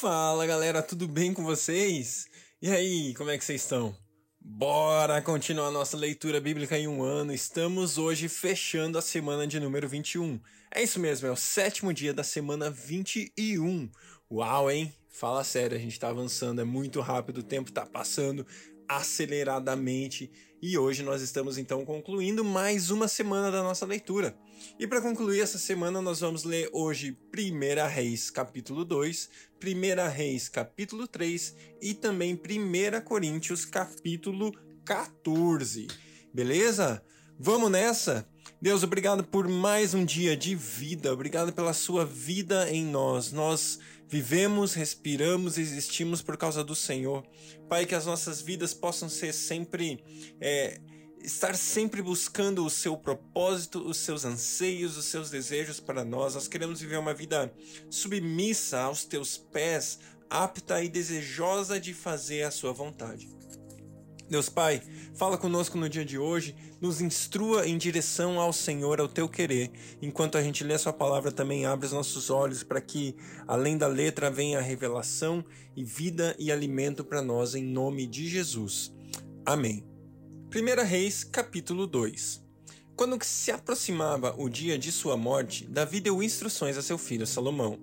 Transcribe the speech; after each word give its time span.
Fala 0.00 0.46
galera, 0.46 0.80
tudo 0.80 1.08
bem 1.08 1.34
com 1.34 1.42
vocês? 1.42 2.28
E 2.62 2.70
aí, 2.70 3.12
como 3.14 3.30
é 3.30 3.36
que 3.36 3.44
vocês 3.44 3.62
estão? 3.62 3.92
Bora 4.40 5.20
continuar 5.20 5.72
nossa 5.72 5.96
leitura 5.96 6.40
bíblica 6.40 6.78
em 6.78 6.86
um 6.86 7.02
ano. 7.02 7.32
Estamos 7.32 7.98
hoje 7.98 8.28
fechando 8.28 8.96
a 8.96 9.02
semana 9.02 9.44
de 9.44 9.58
número 9.58 9.88
21. 9.88 10.38
É 10.72 10.84
isso 10.84 11.00
mesmo, 11.00 11.26
é 11.26 11.32
o 11.32 11.36
sétimo 11.36 11.92
dia 11.92 12.14
da 12.14 12.22
semana 12.22 12.70
21. 12.70 13.90
Uau, 14.30 14.70
hein? 14.70 14.94
Fala 15.08 15.42
sério, 15.42 15.76
a 15.76 15.80
gente 15.80 15.98
tá 15.98 16.10
avançando, 16.10 16.60
é 16.60 16.64
muito 16.64 17.00
rápido, 17.00 17.38
o 17.38 17.42
tempo 17.42 17.72
tá 17.72 17.84
passando 17.84 18.46
aceleradamente 18.88 20.30
e 20.60 20.76
hoje 20.76 21.04
nós 21.04 21.22
estamos 21.22 21.56
então 21.56 21.84
concluindo 21.84 22.44
mais 22.44 22.90
uma 22.90 23.06
semana 23.06 23.50
da 23.50 23.62
nossa 23.62 23.86
leitura. 23.86 24.36
E 24.78 24.86
para 24.86 25.00
concluir 25.00 25.40
essa 25.40 25.58
semana 25.58 26.02
nós 26.02 26.20
vamos 26.20 26.42
ler 26.42 26.68
hoje 26.72 27.16
1 27.32 27.88
Reis 27.88 28.28
capítulo 28.28 28.84
2, 28.84 29.30
1 29.62 30.10
Reis 30.10 30.48
capítulo 30.48 31.06
3 31.06 31.54
e 31.80 31.94
também 31.94 32.34
1 32.34 33.00
Coríntios 33.04 33.64
capítulo 33.64 34.52
14. 34.84 35.86
Beleza? 36.34 37.02
Vamos 37.38 37.70
nessa? 37.70 38.28
Deus, 38.60 38.82
obrigado 38.82 39.22
por 39.22 39.46
mais 39.46 39.94
um 39.94 40.04
dia 40.04 40.36
de 40.36 40.56
vida, 40.56 41.12
obrigado 41.12 41.52
pela 41.52 41.72
sua 41.72 42.04
vida 42.04 42.68
em 42.68 42.84
nós. 42.84 43.30
Nós 43.30 43.78
vivemos, 44.08 44.74
respiramos, 44.74 45.58
existimos 45.58 46.22
por 46.22 46.36
causa 46.36 46.64
do 46.64 46.74
Senhor. 46.74 47.24
Pai, 47.68 47.86
que 47.86 47.94
as 47.94 48.06
nossas 48.06 48.40
vidas 48.40 48.72
possam 48.74 49.08
ser 49.08 49.32
sempre. 49.32 50.02
É, 50.40 50.80
estar 51.22 51.56
sempre 51.56 52.00
buscando 52.00 52.64
o 52.64 52.70
seu 52.70 52.96
propósito, 52.96 53.80
os 53.86 53.96
seus 53.98 54.24
anseios, 54.24 54.96
os 54.96 55.06
seus 55.06 55.30
desejos 55.30 55.80
para 55.80 56.04
nós. 56.04 56.34
Nós 56.34 56.48
queremos 56.48 56.80
viver 56.80 56.96
uma 56.96 57.12
vida 57.12 57.52
submissa 57.90 58.80
aos 58.80 59.04
teus 59.04 59.36
pés, 59.36 59.98
apta 60.30 60.82
e 60.82 60.88
desejosa 60.88 61.80
de 61.80 61.92
fazer 61.92 62.42
a 62.42 62.50
sua 62.50 62.72
vontade. 62.72 63.37
Deus 64.28 64.50
Pai, 64.50 64.82
fala 65.14 65.38
conosco 65.38 65.78
no 65.78 65.88
dia 65.88 66.04
de 66.04 66.18
hoje, 66.18 66.54
nos 66.82 67.00
instrua 67.00 67.66
em 67.66 67.78
direção 67.78 68.38
ao 68.38 68.52
Senhor, 68.52 69.00
ao 69.00 69.08
teu 69.08 69.26
querer. 69.26 69.70
Enquanto 70.02 70.36
a 70.36 70.42
gente 70.42 70.62
lê 70.62 70.74
a 70.74 70.78
sua 70.78 70.92
palavra, 70.92 71.32
também 71.32 71.64
abre 71.64 71.86
os 71.86 71.92
nossos 71.92 72.28
olhos 72.28 72.62
para 72.62 72.78
que, 72.78 73.16
além 73.46 73.78
da 73.78 73.86
letra, 73.86 74.30
venha 74.30 74.58
a 74.58 74.62
revelação 74.62 75.42
e 75.74 75.82
vida 75.82 76.36
e 76.38 76.52
alimento 76.52 77.02
para 77.02 77.22
nós, 77.22 77.54
em 77.54 77.64
nome 77.64 78.06
de 78.06 78.28
Jesus. 78.28 78.92
Amém. 79.46 79.82
1 80.54 80.84
Reis, 80.84 81.24
capítulo 81.24 81.86
2 81.86 82.42
Quando 82.94 83.18
se 83.24 83.50
aproximava 83.50 84.34
o 84.36 84.50
dia 84.50 84.78
de 84.78 84.92
sua 84.92 85.16
morte, 85.16 85.64
Davi 85.64 86.00
deu 86.00 86.22
instruções 86.22 86.76
a 86.76 86.82
seu 86.82 86.98
filho 86.98 87.26
Salomão. 87.26 87.78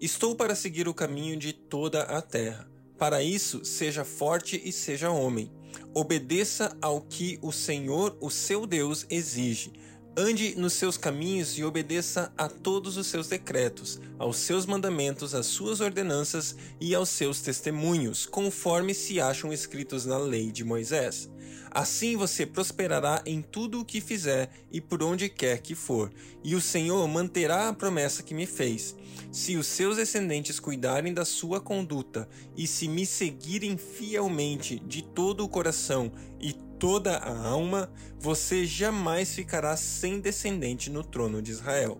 Estou 0.00 0.36
para 0.36 0.54
seguir 0.54 0.86
o 0.86 0.94
caminho 0.94 1.36
de 1.36 1.52
toda 1.52 2.02
a 2.02 2.22
terra. 2.22 2.70
Para 2.96 3.20
isso, 3.20 3.64
seja 3.64 4.04
forte 4.04 4.62
e 4.64 4.70
seja 4.70 5.10
homem 5.10 5.50
Obedeça 5.94 6.76
ao 6.80 7.00
que 7.00 7.38
o 7.42 7.52
Senhor, 7.52 8.16
o 8.20 8.30
seu 8.30 8.66
Deus, 8.66 9.06
exige. 9.10 9.72
Ande 10.14 10.54
nos 10.58 10.74
seus 10.74 10.98
caminhos 10.98 11.56
e 11.56 11.64
obedeça 11.64 12.30
a 12.36 12.46
todos 12.46 12.98
os 12.98 13.06
seus 13.06 13.28
decretos, 13.28 13.98
aos 14.18 14.36
seus 14.36 14.66
mandamentos, 14.66 15.34
às 15.34 15.46
suas 15.46 15.80
ordenanças 15.80 16.54
e 16.78 16.94
aos 16.94 17.08
seus 17.08 17.40
testemunhos, 17.40 18.26
conforme 18.26 18.92
se 18.92 19.18
acham 19.18 19.50
escritos 19.50 20.04
na 20.04 20.18
lei 20.18 20.52
de 20.52 20.64
Moisés. 20.64 21.30
Assim 21.70 22.14
você 22.14 22.44
prosperará 22.44 23.22
em 23.24 23.40
tudo 23.40 23.80
o 23.80 23.84
que 23.86 24.02
fizer 24.02 24.50
e 24.70 24.82
por 24.82 25.02
onde 25.02 25.30
quer 25.30 25.62
que 25.62 25.74
for, 25.74 26.12
e 26.44 26.54
o 26.54 26.60
Senhor 26.60 27.08
manterá 27.08 27.70
a 27.70 27.72
promessa 27.72 28.22
que 28.22 28.34
me 28.34 28.44
fez. 28.44 28.94
Se 29.30 29.56
os 29.56 29.66
seus 29.66 29.96
descendentes 29.96 30.60
cuidarem 30.60 31.14
da 31.14 31.24
sua 31.24 31.58
conduta 31.58 32.28
e 32.54 32.66
se 32.66 32.86
me 32.86 33.06
seguirem 33.06 33.78
fielmente 33.78 34.78
de 34.78 35.02
todo 35.02 35.42
o 35.42 35.48
coração 35.48 36.12
e 36.38 36.52
toda 36.82 37.16
a 37.16 37.46
alma, 37.46 37.88
você 38.18 38.66
jamais 38.66 39.32
ficará 39.32 39.76
sem 39.76 40.18
descendente 40.18 40.90
no 40.90 41.04
trono 41.04 41.40
de 41.40 41.52
Israel. 41.52 41.96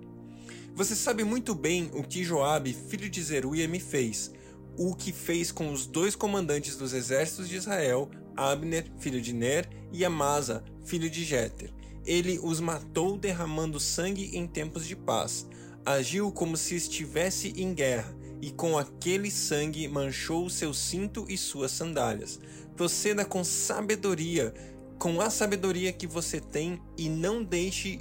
Você 0.75 0.97
sabe 0.97 1.23
muito 1.23 1.55
bem 1.55 1.89
o 1.95 2.03
que 2.03 2.25
Joabe, 2.25 2.73
filho 2.73 3.09
de 3.09 3.23
Zeruia, 3.23 3.69
me 3.69 3.79
fez, 3.79 4.33
o 4.77 4.93
que 4.97 5.13
fez 5.13 5.53
com 5.53 5.71
os 5.73 5.87
dois 5.87 6.17
comandantes 6.17 6.75
dos 6.75 6.95
exércitos 6.95 7.49
de 7.49 7.55
Israel, 7.55 8.11
Abner, 8.37 8.85
filho 8.99 9.23
de 9.23 9.33
Ner, 9.33 9.71
e 9.93 10.05
Amasa, 10.05 10.65
filho 10.85 11.09
de 11.09 11.23
Jeter. 11.23 11.73
Ele 12.05 12.41
os 12.43 12.59
matou 12.59 13.17
derramando 13.17 13.79
sangue 13.79 14.37
em 14.37 14.49
tempos 14.49 14.85
de 14.85 14.97
paz 14.97 15.47
agiu 15.85 16.31
como 16.31 16.57
se 16.57 16.77
estivesse 16.77 17.53
em 17.57 17.75
guerra, 17.75 18.15
e 18.41 18.51
com 18.51 18.77
aquele 18.77 19.31
sangue 19.31 19.87
manchou 19.87 20.49
seu 20.51 20.75
cinto 20.75 21.25
e 21.29 21.37
suas 21.37 21.71
sandálias. 21.71 22.41
Proceda 22.77 23.25
com 23.25 23.45
sabedoria, 23.45 24.53
com 24.99 25.21
a 25.21 25.31
sabedoria 25.31 25.93
que 25.93 26.07
você 26.07 26.41
tem, 26.41 26.81
e 26.97 27.09
não 27.09 27.43
deixe 27.43 28.01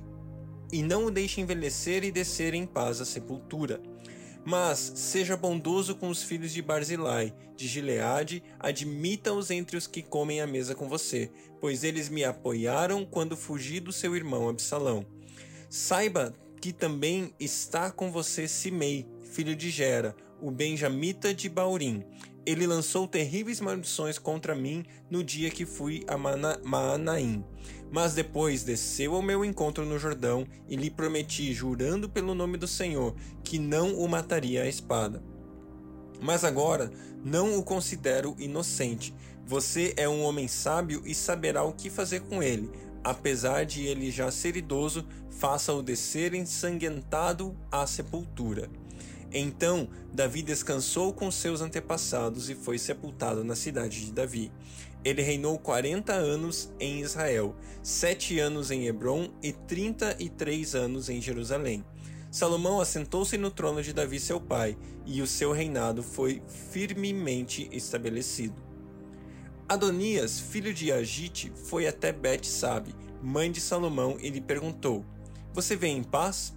e 0.72 0.82
não 0.82 1.06
o 1.06 1.12
deixe 1.12 1.42
envelhecer 1.42 2.04
e 2.04 2.12
descer 2.12 2.54
em 2.54 2.66
paz 2.66 3.02
à 3.02 3.06
sepultura. 3.06 3.82
Mas 4.44 4.80
seja 4.96 5.38
bondoso 5.38 5.96
com 5.96 6.10
os 6.10 6.24
filhos 6.24 6.52
de 6.52 6.62
Barzilai, 6.62 7.34
de 7.56 7.68
Gileade, 7.68 8.42
admita-os 8.60 9.52
entre 9.52 9.78
os 9.78 9.86
que 9.86 10.02
comem 10.02 10.42
à 10.42 10.48
mesa 10.48 10.74
com 10.74 10.88
você, 10.88 11.30
pois 11.60 11.84
eles 11.84 12.10
me 12.10 12.24
apoiaram 12.24 13.06
quando 13.06 13.38
fugi 13.38 13.80
do 13.80 13.92
seu 13.92 14.16
irmão 14.16 14.50
Absalão. 14.50 15.06
Saiba 15.70 16.34
que 16.60 16.74
também 16.74 17.34
está 17.40 17.92
com 17.92 18.12
você 18.12 18.48
Simei, 18.48 19.08
filho 19.32 19.56
de 19.56 19.70
Gera, 19.70 20.16
o 20.42 20.50
benjamita 20.50 21.34
de 21.34 21.48
Baurim. 21.48 22.04
Ele 22.46 22.66
lançou 22.66 23.08
terríveis 23.08 23.60
maldições 23.62 24.18
contra 24.18 24.56
mim 24.56 24.84
no 25.10 25.24
dia 25.24 25.50
que 25.50 25.66
fui 25.66 26.04
a 26.08 26.18
Maanaim. 26.18 27.44
Mas 27.92 28.14
depois 28.14 28.64
desceu 28.64 29.14
ao 29.14 29.22
meu 29.22 29.44
encontro 29.46 29.86
no 29.86 30.00
Jordão 30.00 30.48
e 30.68 30.76
lhe 30.76 30.90
prometi, 30.90 31.54
jurando 31.54 32.10
pelo 32.10 32.34
nome 32.34 32.58
do 32.58 32.68
Senhor, 32.68 33.16
que 33.44 33.60
não 33.60 33.96
o 33.96 34.08
mataria 34.08 34.64
à 34.64 34.68
espada. 34.68 35.22
Mas 36.22 36.44
agora 36.44 36.92
não 37.24 37.58
o 37.58 37.64
considero 37.64 38.36
inocente. 38.40 39.14
Você 39.46 39.94
é 39.98 40.08
um 40.08 40.24
homem 40.24 40.48
sábio 40.48 41.02
e 41.06 41.14
saberá 41.14 41.64
o 41.64 41.74
que 41.74 41.90
fazer 41.90 42.22
com 42.22 42.42
ele 42.42 42.70
apesar 43.04 43.66
de 43.66 43.86
ele 43.86 44.12
já 44.12 44.32
ser 44.32 44.56
idoso, 44.56 45.06
faça-o 45.30 45.82
descer 45.82 46.34
ensanguentado 46.34 47.56
à 47.72 47.86
sepultura. 47.88 48.70
Então 49.34 49.88
Davi 50.14 50.42
descansou 50.42 51.14
com 51.14 51.32
seus 51.32 51.62
antepassados 51.62 52.50
e 52.50 52.56
foi 52.56 52.78
sepultado 52.78 53.44
na 53.44 53.56
cidade 53.56 54.06
de 54.06 54.12
Davi. 54.12 54.52
Ele 55.04 55.22
reinou 55.22 55.58
quarenta 55.58 56.14
anos 56.14 56.72
em 56.80 57.00
Israel, 57.00 57.56
sete 57.82 58.40
anos 58.40 58.70
em 58.70 58.86
Hebron 58.86 59.32
e 59.42 59.52
trinta 59.52 60.16
e 60.20 60.30
três 60.30 60.76
anos 60.76 61.10
em 61.10 61.20
Jerusalém. 61.20 61.84
Salomão 62.30 62.80
assentou-se 62.80 63.38
no 63.38 63.52
trono 63.52 63.82
de 63.84 63.92
Davi 63.92 64.20
seu 64.20 64.40
pai, 64.40 64.78
e 65.06 65.22
o 65.22 65.28
seu 65.28 65.52
reinado 65.52 66.02
foi 66.02 66.42
firmemente 66.70 67.68
estabelecido. 67.74 68.56
Adonias, 69.68 70.40
filho 70.40 70.74
de 70.74 70.92
Agite, 70.92 71.52
foi 71.66 71.88
até 71.88 72.14
Bet-Sabe, 72.14 72.96
mãe 73.22 73.52
de 73.52 73.60
Salomão, 73.60 74.18
e 74.22 74.30
lhe 74.30 74.40
perguntou: 74.40 75.04
Você 75.54 75.76
vem 75.76 75.98
em 75.98 76.04
paz? 76.04 76.54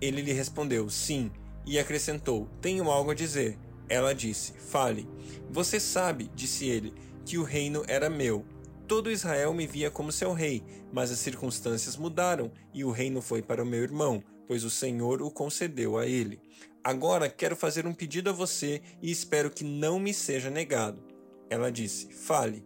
Ele 0.00 0.22
lhe 0.22 0.32
respondeu: 0.32 0.90
Sim, 0.90 1.30
e 1.66 1.78
acrescentou: 1.78 2.48
Tenho 2.60 2.90
algo 2.90 3.10
a 3.10 3.14
dizer. 3.14 3.58
Ela 3.88 4.14
disse: 4.14 4.52
Fale. 4.52 5.08
Você 5.50 5.78
sabe, 5.78 6.30
disse 6.34 6.66
ele, 6.66 6.94
que 7.24 7.38
o 7.38 7.42
reino 7.42 7.84
era 7.86 8.08
meu. 8.08 8.44
Todo 8.88 9.10
Israel 9.10 9.54
me 9.54 9.66
via 9.66 9.90
como 9.90 10.12
seu 10.12 10.32
rei, 10.32 10.62
mas 10.92 11.10
as 11.10 11.18
circunstâncias 11.18 11.96
mudaram 11.96 12.50
e 12.74 12.84
o 12.84 12.90
reino 12.90 13.22
foi 13.22 13.40
para 13.40 13.62
o 13.62 13.66
meu 13.66 13.82
irmão, 13.82 14.22
pois 14.46 14.64
o 14.64 14.70
Senhor 14.70 15.22
o 15.22 15.30
concedeu 15.30 15.96
a 15.96 16.06
ele. 16.06 16.40
Agora 16.84 17.28
quero 17.28 17.54
fazer 17.54 17.86
um 17.86 17.94
pedido 17.94 18.30
a 18.30 18.32
você 18.32 18.82
e 19.00 19.10
espero 19.10 19.50
que 19.50 19.62
não 19.62 20.00
me 20.00 20.12
seja 20.12 20.50
negado. 20.50 21.02
Ela 21.48 21.70
disse: 21.70 22.12
Fale. 22.12 22.64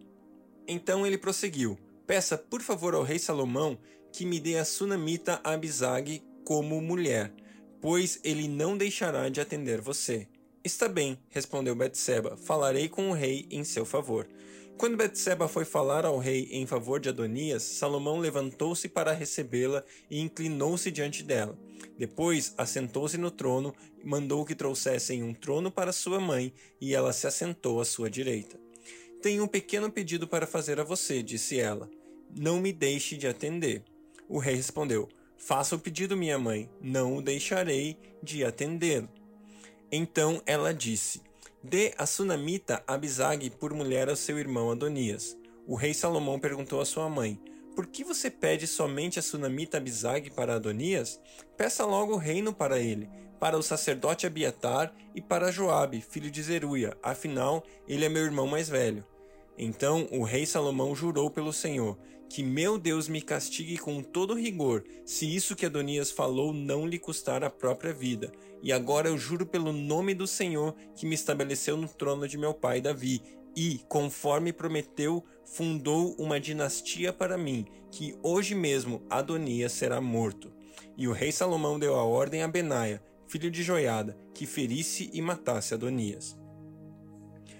Então 0.67 1.05
ele 1.05 1.17
prosseguiu: 1.17 1.77
Peça, 2.05 2.37
por 2.37 2.61
favor, 2.61 2.95
ao 2.95 3.03
rei 3.03 3.19
Salomão 3.19 3.77
que 4.11 4.25
me 4.25 4.39
dê 4.39 4.57
a 4.57 4.65
sunamita 4.65 5.39
Abisag 5.43 6.23
como 6.43 6.81
mulher, 6.81 7.31
pois 7.81 8.19
ele 8.23 8.47
não 8.47 8.77
deixará 8.77 9.29
de 9.29 9.41
atender 9.41 9.81
você. 9.81 10.27
Está 10.63 10.87
bem, 10.87 11.17
respondeu 11.29 11.75
Betseba, 11.75 12.35
falarei 12.37 12.89
com 12.89 13.09
o 13.09 13.13
rei 13.13 13.47
em 13.49 13.63
seu 13.63 13.85
favor. 13.85 14.27
Quando 14.77 14.97
Betseba 14.97 15.47
foi 15.47 15.65
falar 15.65 16.05
ao 16.05 16.19
rei 16.19 16.49
em 16.51 16.67
favor 16.67 16.99
de 16.99 17.09
Adonias, 17.09 17.63
Salomão 17.63 18.19
levantou-se 18.19 18.87
para 18.87 19.11
recebê-la 19.11 19.83
e 20.09 20.19
inclinou-se 20.19 20.91
diante 20.91 21.23
dela. 21.23 21.57
Depois 21.97 22.53
assentou-se 22.57 23.17
no 23.17 23.31
trono 23.31 23.73
mandou 24.07 24.45
que 24.45 24.55
trouxessem 24.55 25.21
um 25.21 25.33
trono 25.33 25.69
para 25.69 25.91
sua 25.91 26.19
mãe, 26.19 26.53
e 26.79 26.95
ela 26.95 27.11
se 27.11 27.27
assentou 27.27 27.81
à 27.81 27.85
sua 27.85 28.09
direita. 28.09 28.57
Tenho 29.21 29.43
um 29.43 29.47
pequeno 29.47 29.91
pedido 29.91 30.27
para 30.27 30.47
fazer 30.47 30.79
a 30.79 30.83
você, 30.83 31.21
disse 31.21 31.59
ela. 31.59 31.89
Não 32.33 32.59
me 32.59 32.71
deixe 32.71 33.17
de 33.17 33.27
atender. 33.27 33.83
O 34.29 34.39
rei 34.39 34.55
respondeu: 34.55 35.09
Faça 35.37 35.75
o 35.75 35.79
pedido, 35.79 36.17
minha 36.17 36.37
mãe, 36.37 36.69
não 36.81 37.17
o 37.17 37.21
deixarei 37.21 37.97
de 38.21 38.43
atender. 38.43 39.07
Então 39.91 40.41
ela 40.45 40.73
disse: 40.73 41.21
Dê 41.63 41.93
a 41.97 42.05
sunamita 42.05 42.83
Abisag 42.87 43.49
por 43.51 43.73
mulher 43.73 44.09
ao 44.09 44.15
seu 44.15 44.39
irmão 44.39 44.71
Adonias. 44.71 45.37
O 45.65 45.75
rei 45.75 45.93
Salomão 45.93 46.39
perguntou 46.39 46.81
à 46.81 46.85
sua 46.85 47.07
mãe: 47.07 47.39
Por 47.75 47.87
que 47.87 48.03
você 48.03 48.29
pede 48.29 48.67
somente 48.67 49.19
a 49.19 49.21
sunamita 49.21 49.77
Abisag 49.77 50.31
para 50.31 50.55
Adonias? 50.55 51.19
Peça 51.55 51.85
logo 51.85 52.13
o 52.13 52.17
reino 52.17 52.53
para 52.53 52.79
ele, 52.79 53.09
para 53.39 53.57
o 53.57 53.63
sacerdote 53.63 54.25
Abiatar 54.25 54.93
e 55.13 55.21
para 55.21 55.51
Joabe, 55.51 56.01
filho 56.01 56.31
de 56.31 56.41
Zeruia, 56.41 56.97
afinal 57.03 57.63
ele 57.87 58.05
é 58.05 58.09
meu 58.09 58.23
irmão 58.23 58.47
mais 58.47 58.67
velho. 58.67 59.05
Então 59.57 60.07
o 60.11 60.23
rei 60.23 60.45
Salomão 60.45 60.95
jurou 60.95 61.31
pelo 61.31 61.51
Senhor: 61.51 61.97
Que 62.29 62.43
meu 62.43 62.77
Deus 62.77 63.07
me 63.07 63.21
castigue 63.21 63.77
com 63.77 64.03
todo 64.03 64.35
rigor, 64.35 64.83
se 65.05 65.33
isso 65.33 65.55
que 65.55 65.65
Adonias 65.65 66.11
falou 66.11 66.53
não 66.53 66.85
lhe 66.85 66.99
custar 66.99 67.43
a 67.43 67.49
própria 67.49 67.93
vida. 67.93 68.31
E 68.61 68.71
agora 68.71 69.07
eu 69.07 69.17
juro 69.17 69.45
pelo 69.45 69.71
nome 69.71 70.13
do 70.13 70.27
Senhor 70.27 70.75
que 70.95 71.05
me 71.05 71.15
estabeleceu 71.15 71.77
no 71.77 71.87
trono 71.87 72.27
de 72.27 72.37
meu 72.37 72.53
pai 72.53 72.81
Davi, 72.81 73.21
e, 73.55 73.81
conforme 73.89 74.53
prometeu, 74.53 75.25
fundou 75.43 76.15
uma 76.19 76.39
dinastia 76.39 77.11
para 77.11 77.39
mim, 77.39 77.65
que 77.89 78.15
hoje 78.21 78.53
mesmo 78.53 79.01
Adonias 79.09 79.71
será 79.71 79.99
morto. 79.99 80.51
E 80.95 81.07
o 81.07 81.11
rei 81.11 81.31
Salomão 81.31 81.79
deu 81.79 81.95
a 81.95 82.03
ordem 82.03 82.43
a 82.43 82.47
Benaia, 82.47 83.01
filho 83.25 83.49
de 83.49 83.63
Joiada, 83.63 84.15
que 84.31 84.45
ferisse 84.45 85.09
e 85.11 85.21
matasse 85.23 85.73
Adonias. 85.73 86.37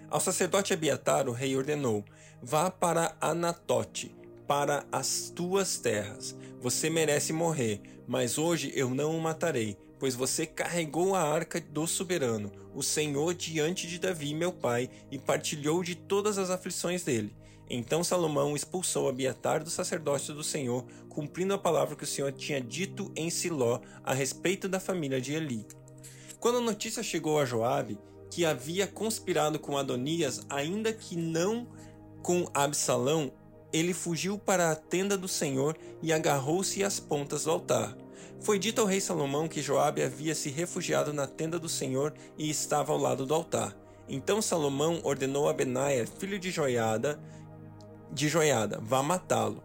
Ao 0.09 0.21
sacerdote 0.21 0.74
Abiatar, 0.74 1.27
o 1.27 1.33
rei 1.33 1.56
ordenou: 1.57 2.04
Vá 2.42 2.71
para 2.71 3.15
Anatote, 3.19 4.15
para 4.48 4.86
as 4.92 5.31
tuas 5.36 5.77
terras. 5.77 6.36
Você 6.62 6.89
merece 6.89 7.33
morrer, 7.33 7.81
mas 8.07 8.38
hoje 8.38 8.71
eu 8.74 8.89
não 8.89 9.18
o 9.18 9.21
matarei, 9.21 9.77
pois 10.00 10.15
você 10.15 10.45
carregou 10.45 11.13
a 11.13 11.21
arca 11.21 11.59
do 11.59 11.86
soberano, 11.86 12.51
o 12.74 12.81
Senhor, 12.81 13.33
diante 13.33 13.86
de 13.86 14.00
Davi, 14.00 14.33
meu 14.33 14.54
pai, 14.54 14.89
e 15.12 15.19
partilhou 15.19 15.83
de 15.83 15.95
todas 15.95 16.38
as 16.38 16.50
aflições 16.50 17.04
dele. 17.04 17.36
Então 17.69 18.01
Salomão 18.01 18.56
expulsou 18.56 19.09
Abiatar 19.09 19.62
do 19.62 19.69
sacerdócio 19.69 20.33
do 20.33 20.44
Senhor, 20.44 20.86
cumprindo 21.09 21.54
a 21.54 21.57
palavra 21.57 21.98
que 21.98 22.06
o 22.06 22.07
Senhor 22.07 22.31
tinha 22.31 22.62
dito 22.62 23.12
em 23.13 23.30
Siló 23.30 23.81
a 24.06 24.13
respeito 24.13 24.69
da 24.69 24.80
família 24.80 25.19
de 25.19 25.33
Eli. 25.33 25.65
Quando 26.39 26.59
a 26.59 26.62
notícia 26.62 27.04
chegou 27.04 27.39
a 27.39 27.45
Joabe, 27.45 28.00
que 28.29 28.45
havia 28.45 28.88
conspirado 28.88 29.59
com 29.59 29.77
Adonias, 29.77 30.45
ainda 30.50 30.91
que 30.91 31.15
não 31.15 31.68
com 32.21 32.50
Absalão, 32.53 33.31
ele 33.71 33.94
fugiu 33.94 34.38
para 34.38 34.71
a 34.71 34.75
tenda 34.75 35.18
do 35.18 35.27
Senhor 35.27 35.77
e 36.01 36.12
agarrou-se 36.12 36.83
às 36.83 37.00
pontas 37.00 37.44
do 37.44 37.51
altar. 37.51 37.95
Foi 38.39 38.59
dito 38.59 38.81
ao 38.81 38.88
rei 38.88 39.01
Salomão 39.01 39.47
que 39.47 39.62
Joabe 39.62 40.03
havia 40.03 40.35
se 40.35 40.50
refugiado 40.50 41.13
na 41.13 41.27
tenda 41.27 41.57
do 41.57 41.68
Senhor 41.68 42.13
e 42.38 42.50
estava 42.50 42.91
ao 42.94 43.00
lado 43.00 43.25
do 43.25 43.33
altar. 43.33 43.75
Então 44.07 44.41
Salomão 44.41 45.00
ordenou 45.03 45.50
a 45.50 45.53
Benaia, 45.53 46.06
filho 46.06 46.39
de 46.39 46.51
Joiada, 46.51 47.19
de 48.12 48.30
Joiada, 48.30 48.80
vá 48.81 49.03
matá-lo. 49.03 49.63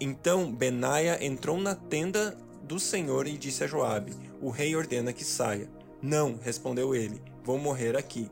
Então 0.00 0.52
Benaia 0.52 1.24
entrou 1.24 1.58
na 1.58 1.74
tenda 1.74 2.36
do 2.62 2.78
Senhor 2.78 3.26
e 3.26 3.38
disse 3.38 3.64
a 3.64 3.66
Joabe: 3.66 4.14
O 4.40 4.50
rei 4.50 4.74
ordena 4.76 5.12
que 5.12 5.24
saia. 5.24 5.70
Não, 6.02 6.38
respondeu 6.42 6.94
ele 6.94 7.31
vou 7.44 7.58
morrer 7.58 7.96
aqui. 7.96 8.30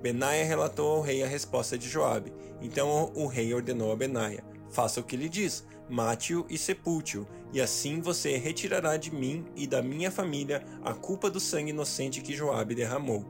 Benaia 0.00 0.44
relatou 0.44 0.96
ao 0.96 1.00
rei 1.00 1.22
a 1.22 1.26
resposta 1.26 1.78
de 1.78 1.88
Joabe. 1.88 2.32
Então 2.60 3.12
o 3.14 3.26
rei 3.26 3.54
ordenou 3.54 3.92
a 3.92 3.96
Benaia: 3.96 4.44
Faça 4.70 5.00
o 5.00 5.04
que 5.04 5.16
lhe 5.16 5.28
diz, 5.28 5.64
mate-o 5.88 6.46
e 6.48 6.56
sepulte-o, 6.56 7.26
e 7.52 7.60
assim 7.60 8.00
você 8.00 8.36
retirará 8.36 8.96
de 8.96 9.14
mim 9.14 9.44
e 9.54 9.66
da 9.66 9.82
minha 9.82 10.10
família 10.10 10.64
a 10.82 10.94
culpa 10.94 11.30
do 11.30 11.38
sangue 11.38 11.70
inocente 11.70 12.20
que 12.20 12.34
Joabe 12.34 12.74
derramou. 12.74 13.24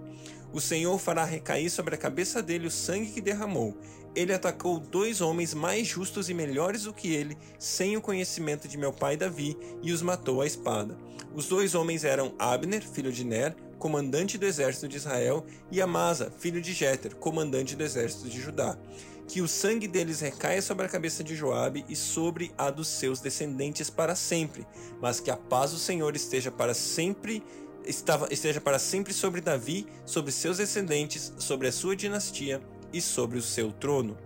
O 0.53 0.61
Senhor 0.61 0.99
fará 0.99 1.25
recair 1.25 1.71
sobre 1.71 1.95
a 1.95 1.99
cabeça 1.99 2.43
dele 2.43 2.67
o 2.67 2.71
sangue 2.71 3.11
que 3.11 3.21
derramou. 3.21 3.77
Ele 4.15 4.35
atacou 4.35 4.79
dois 4.79 5.23
homens 5.23 5.55
mais 5.55 5.87
justos 5.89 6.29
e 6.29 6.35
melhores 6.35 6.83
do 6.83 6.93
que 6.93 7.13
ele, 7.13 7.39
sem 7.59 7.97
o 7.97 8.03
conhecimento 8.03 8.69
de 8.69 8.77
meu 8.77 8.93
pai 8.93 9.17
Davi, 9.17 9.57
e 9.83 9.91
os 9.91 10.03
matou 10.03 10.43
à 10.43 10.47
espada. 10.47 10.99
Os 11.35 11.49
dois 11.49 11.75
homens 11.75 12.05
eram 12.05 12.35
Abner, 12.39 12.87
filho 12.87 13.11
de 13.11 13.25
Ner, 13.25 13.57
comandante 13.83 14.39
do 14.39 14.47
exército 14.47 14.87
de 14.87 14.97
Israel, 14.97 15.45
e 15.69 15.83
Amasa, 15.83 16.33
filho 16.39 16.63
de 16.63 16.73
Jéter, 16.73 17.17
comandante 17.17 17.75
do 17.75 17.83
exército 17.83 18.29
de 18.29 18.41
Judá. 18.41 18.79
Que 19.27 19.41
o 19.41 19.49
sangue 19.49 19.89
deles 19.89 20.21
recaia 20.21 20.63
sobre 20.63 20.87
a 20.87 20.89
cabeça 20.89 21.25
de 21.25 21.35
Joabe 21.35 21.85
e 21.89 21.97
sobre 21.97 22.53
a 22.57 22.71
dos 22.71 22.87
seus 22.87 23.19
descendentes 23.19 23.91
para 23.91 24.15
sempre, 24.15 24.65
mas 25.01 25.19
que 25.19 25.33
a 25.33 25.37
paz 25.37 25.73
do 25.73 25.79
Senhor 25.79 26.15
esteja 26.15 26.49
para 26.49 26.75
sempre 26.75 27.43
estava, 27.85 28.29
esteja 28.31 28.61
para 28.61 28.79
sempre 28.79 29.13
sobre 29.13 29.41
Davi, 29.41 29.85
sobre 30.07 30.31
seus 30.31 30.59
descendentes, 30.59 31.33
sobre 31.37 31.67
a 31.67 31.73
sua 31.73 31.97
dinastia 31.97 32.63
e 32.93 33.01
sobre 33.01 33.37
o 33.37 33.43
seu 33.43 33.73
trono. 33.73 34.17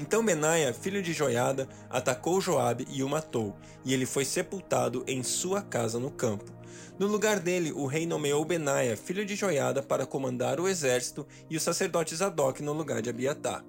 Então 0.00 0.24
Benaia, 0.24 0.72
filho 0.72 1.02
de 1.02 1.12
Joiada, 1.12 1.68
atacou 1.90 2.40
Joabe 2.40 2.86
e 2.88 3.02
o 3.02 3.08
matou, 3.08 3.54
e 3.84 3.92
ele 3.92 4.06
foi 4.06 4.24
sepultado 4.24 5.04
em 5.06 5.22
sua 5.22 5.60
casa 5.60 5.98
no 5.98 6.10
campo. 6.10 6.50
No 6.98 7.06
lugar 7.06 7.38
dele, 7.38 7.70
o 7.70 7.84
rei 7.84 8.06
nomeou 8.06 8.42
Benaia, 8.42 8.96
filho 8.96 9.26
de 9.26 9.36
Joiada, 9.36 9.82
para 9.82 10.06
comandar 10.06 10.58
o 10.58 10.66
exército 10.66 11.26
e 11.50 11.56
o 11.56 11.60
sacerdote 11.60 12.16
Zadok 12.16 12.62
no 12.62 12.72
lugar 12.72 13.02
de 13.02 13.10
Abiatar. 13.10 13.62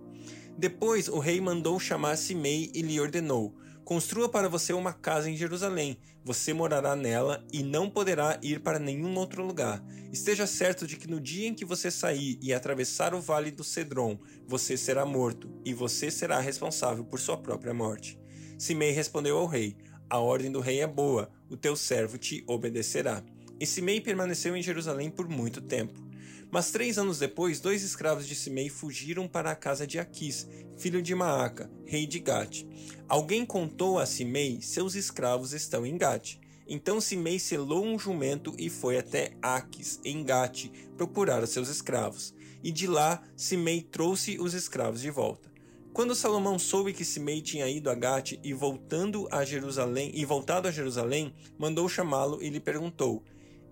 Depois 0.58 1.10
o 1.10 1.20
rei 1.20 1.42
mandou 1.42 1.78
chamar 1.82 2.16
Simei 2.16 2.72
e 2.74 2.82
lhe 2.82 2.98
ordenou: 2.98 3.54
Construa 3.92 4.30
para 4.30 4.48
você 4.48 4.72
uma 4.72 4.94
casa 4.94 5.30
em 5.30 5.36
Jerusalém. 5.36 5.98
Você 6.24 6.54
morará 6.54 6.96
nela 6.96 7.46
e 7.52 7.62
não 7.62 7.90
poderá 7.90 8.40
ir 8.42 8.62
para 8.62 8.80
nenhum 8.80 9.14
outro 9.18 9.46
lugar. 9.46 9.84
Esteja 10.14 10.48
certo 10.48 10.88
de 10.88 10.96
que 10.96 11.10
no 11.10 11.20
dia 11.20 11.50
em 11.50 11.54
que 11.54 11.66
você 11.66 11.92
sair 11.92 12.40
e 12.42 12.54
atravessar 12.54 13.14
o 13.14 13.20
vale 13.20 13.52
do 13.52 13.66
Cedron, 13.66 14.18
você 14.48 14.78
será 14.78 15.06
morto, 15.06 15.52
e 15.66 15.74
você 15.74 16.10
será 16.10 16.40
responsável 16.40 17.04
por 17.04 17.20
sua 17.20 17.38
própria 17.38 17.74
morte. 17.74 18.18
Simei 18.58 18.92
respondeu 18.92 19.38
ao 19.38 19.46
rei: 19.46 19.76
A 20.10 20.20
ordem 20.20 20.50
do 20.50 20.62
rei 20.62 20.80
é 20.80 20.88
boa, 20.88 21.30
o 21.50 21.58
teu 21.58 21.76
servo 21.76 22.18
te 22.18 22.46
obedecerá. 22.48 23.22
E 23.60 23.66
Simei 23.66 24.00
permaneceu 24.00 24.56
em 24.56 24.64
Jerusalém 24.64 25.10
por 25.10 25.28
muito 25.28 25.60
tempo. 25.60 26.11
Mas 26.52 26.70
três 26.70 26.98
anos 26.98 27.18
depois, 27.18 27.62
dois 27.62 27.82
escravos 27.82 28.28
de 28.28 28.36
Simei 28.36 28.68
fugiram 28.68 29.26
para 29.26 29.52
a 29.52 29.56
casa 29.56 29.88
de 29.88 29.98
Aquis, 29.98 30.50
filho 30.76 31.02
de 31.02 31.16
Maaca, 31.16 31.72
rei 31.86 32.06
de 32.06 32.20
Gate. 32.20 32.66
Alguém 33.08 33.46
contou 33.46 33.98
a 33.98 34.06
Simei: 34.06 34.62
seus 34.62 34.94
escravos 34.94 35.54
estão 35.54 35.86
em 35.86 35.98
Gate. 35.98 36.36
Então 36.68 37.00
Simei 37.00 37.40
selou 37.40 37.86
um 37.86 37.98
jumento 37.98 38.54
e 38.58 38.70
foi 38.70 38.98
até 38.98 39.32
Aquis, 39.42 40.02
em 40.04 40.26
Gate, 40.26 40.70
procurar 40.98 41.42
os 41.42 41.52
seus 41.52 41.70
escravos. 41.70 42.36
E 42.62 42.70
de 42.70 42.86
lá 42.86 43.24
Simei 43.36 43.82
trouxe 43.82 44.38
os 44.38 44.54
escravos 44.54 45.00
de 45.00 45.10
volta. 45.10 45.50
Quando 45.94 46.16
Salomão 46.16 46.60
soube 46.60 46.94
que 46.94 47.06
Simei 47.06 47.42
tinha 47.42 47.70
ido 47.70 47.90
a 47.90 47.96
Gate 47.96 48.40
e 48.44 48.54
voltando 48.54 49.28
a 49.32 49.46
Jerusalém 49.46 50.12
e 50.14 50.26
voltado 50.26 50.68
a 50.68 50.72
Jerusalém, 50.72 51.34
mandou 51.58 51.88
chamá-lo 51.88 52.42
e 52.42 52.50
lhe 52.50 52.60
perguntou: 52.60 53.24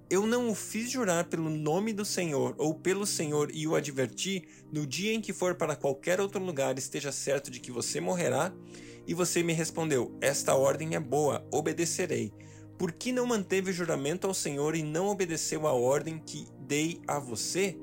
eu 0.09 0.25
não 0.25 0.49
o 0.49 0.55
fiz 0.55 0.89
jurar 0.89 1.25
pelo 1.25 1.51
nome 1.51 1.93
do 1.93 2.03
Senhor 2.03 2.55
ou 2.57 2.73
pelo 2.73 3.05
Senhor 3.05 3.51
e 3.53 3.67
o 3.67 3.75
adverti, 3.75 4.43
no 4.71 4.87
dia 4.87 5.13
em 5.13 5.21
que 5.21 5.31
for 5.31 5.53
para 5.53 5.75
qualquer 5.75 6.19
outro 6.19 6.43
lugar, 6.43 6.79
esteja 6.79 7.11
certo 7.11 7.51
de 7.51 7.59
que 7.59 7.71
você 7.71 8.01
morrerá? 8.01 8.51
E 9.05 9.13
você 9.13 9.43
me 9.43 9.53
respondeu: 9.53 10.17
Esta 10.19 10.55
ordem 10.55 10.95
é 10.95 10.99
boa, 10.99 11.45
obedecerei. 11.51 12.33
Por 12.75 12.91
que 12.91 13.11
não 13.11 13.27
manteve 13.27 13.69
o 13.69 13.73
juramento 13.73 14.25
ao 14.25 14.33
Senhor 14.33 14.75
e 14.75 14.81
não 14.81 15.07
obedeceu 15.07 15.67
a 15.67 15.73
ordem 15.73 16.17
que 16.17 16.47
dei 16.59 16.99
a 17.07 17.19
você? 17.19 17.77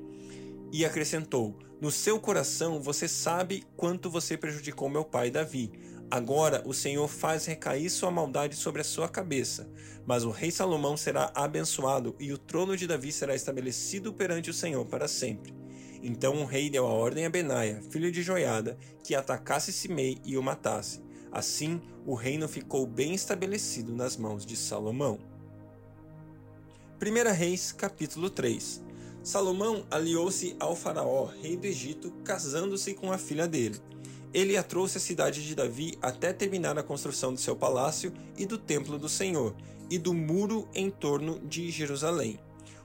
E 0.73 0.85
acrescentou: 0.85 1.57
No 1.81 1.93
seu 1.93 2.19
coração 2.19 2.81
você 2.81 3.07
sabe 3.07 3.63
quanto 3.77 4.11
você 4.11 4.37
prejudicou 4.37 4.89
meu 4.89 5.05
pai 5.05 5.31
Davi. 5.31 5.71
Agora 6.09 6.63
o 6.65 6.73
Senhor 6.73 7.09
faz 7.09 7.47
recair 7.47 7.91
sua 7.91 8.13
maldade 8.13 8.55
sobre 8.55 8.81
a 8.81 8.85
sua 8.85 9.09
cabeça, 9.09 9.69
mas 10.07 10.23
o 10.23 10.31
rei 10.31 10.53
Salomão 10.53 10.97
será 10.97 11.33
abençoado 11.35 12.15
e 12.21 12.33
o 12.33 12.39
trono 12.39 12.77
de 12.77 12.87
Davi 12.87 13.11
será 13.11 13.35
estabelecido 13.35 14.13
perante 14.13 14.49
o 14.49 14.55
Senhor 14.55 14.87
para 14.87 15.09
sempre. 15.09 15.53
Então 16.01 16.41
o 16.41 16.45
rei 16.45 16.71
deu 16.71 16.87
a 16.87 16.91
ordem 16.91 17.27
a 17.27 17.31
Benaia, 17.31 17.83
filho 17.91 18.13
de 18.13 18.23
Joiada, 18.23 18.79
que 19.03 19.17
atacasse 19.17 19.73
Simei 19.73 20.19
e 20.25 20.39
o 20.39 20.43
matasse. 20.43 21.03
Assim, 21.33 21.83
o 22.07 22.15
reino 22.15 22.47
ficou 22.47 22.87
bem 22.87 23.13
estabelecido 23.13 23.93
nas 23.93 24.17
mãos 24.17 24.47
de 24.47 24.57
Salomão. 24.57 25.19
1 27.03 27.33
Reis, 27.35 27.73
capítulo 27.73 28.31
3 28.31 28.81
Salomão 29.25 29.85
aliou-se 29.91 30.55
ao 30.61 30.77
faraó, 30.77 31.25
rei 31.25 31.57
do 31.57 31.67
Egito, 31.67 32.13
casando-se 32.25 32.95
com 32.95 33.11
a 33.11 33.19
filha 33.19 33.49
dele 33.49 33.81
ele 34.33 34.57
a 34.57 34.63
trouxe 34.63 34.99
à 34.99 35.01
cidade 35.01 35.47
de 35.47 35.55
Davi 35.55 35.99
até 36.01 36.33
terminar 36.33 36.79
a 36.79 36.83
construção 36.83 37.33
do 37.33 37.41
seu 37.41 37.57
palácio 37.57 38.13
e 38.37 38.47
do 38.47 38.59
templo 38.59 38.99
do 38.99 39.09
Senhor, 39.09 39.55
e 39.91 39.99
do 39.99 40.13
muro 40.13 40.69
em 40.75 40.91
torno 40.91 41.39
de 41.41 41.71
Jerusalém. 41.71 42.39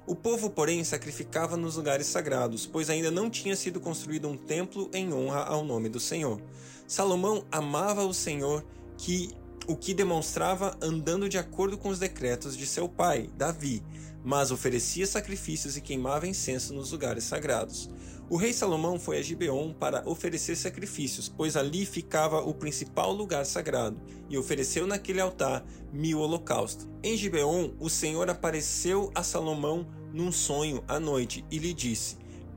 O 0.06 0.16
povo, 0.16 0.50
porém, 0.50 0.84
sacrificava 0.84 1.56
nos 1.56 1.76
lugares 1.76 2.08
sagrados, 2.08 2.66
pois 2.66 2.90
ainda 2.90 3.12
não 3.12 3.30
tinha 3.30 3.56
sido 3.56 3.80
construído 3.80 4.28
um 4.28 4.36
templo 4.36 4.90
em 4.94 5.14
honra 5.14 5.44
ao 5.44 5.64
nome 5.64 5.90
do 5.90 6.00
Senhor. 6.00 6.42
Salomão 6.88 7.46
amava 7.52 8.04
o 8.04 8.14
Senhor, 8.14 8.66
que 8.98 9.30
o 9.68 9.76
que 9.76 9.94
demonstrava 9.94 10.76
andando 10.82 11.30
de 11.30 11.38
acordo 11.38 11.78
com 11.78 11.90
os 11.90 12.00
decretos 12.00 12.58
de 12.58 12.66
seu 12.66 12.90
pai, 12.90 13.30
Davi, 13.38 13.84
mas 14.24 14.52
oferecia 14.52 15.06
sacrifícios 15.06 15.78
e 15.78 15.82
queimava 15.82 16.28
incenso 16.28 16.74
nos 16.74 16.92
lugares 16.92 17.24
sagrados. 17.24 17.90
O 18.32 18.38
rei 18.38 18.54
Salomão 18.54 18.98
foi 18.98 19.18
a 19.18 19.22
Gibeon 19.22 19.74
para 19.74 20.08
oferecer 20.08 20.56
sacrifícios, 20.56 21.28
pois 21.28 21.58
ali 21.58 21.86
ficava 21.86 22.40
o 22.40 22.54
principal 22.54 23.12
lugar 23.12 23.46
sagrado, 23.46 24.00
e 24.30 24.38
ofereceu 24.38 24.88
naquele 24.88 25.20
altar 25.20 25.66
mil 25.92 26.20
holocaustos. 26.20 26.88
Em 27.04 27.18
Gibeon, 27.18 27.72
o 27.78 27.90
Senhor 27.90 28.30
apareceu 28.30 29.12
a 29.14 29.22
Salomão 29.22 29.86
num 30.14 30.32
sonho 30.32 30.82
à 30.88 30.98
noite 30.98 31.44
e 31.52 31.58
lhe 31.58 31.74
disse: 31.74 32.16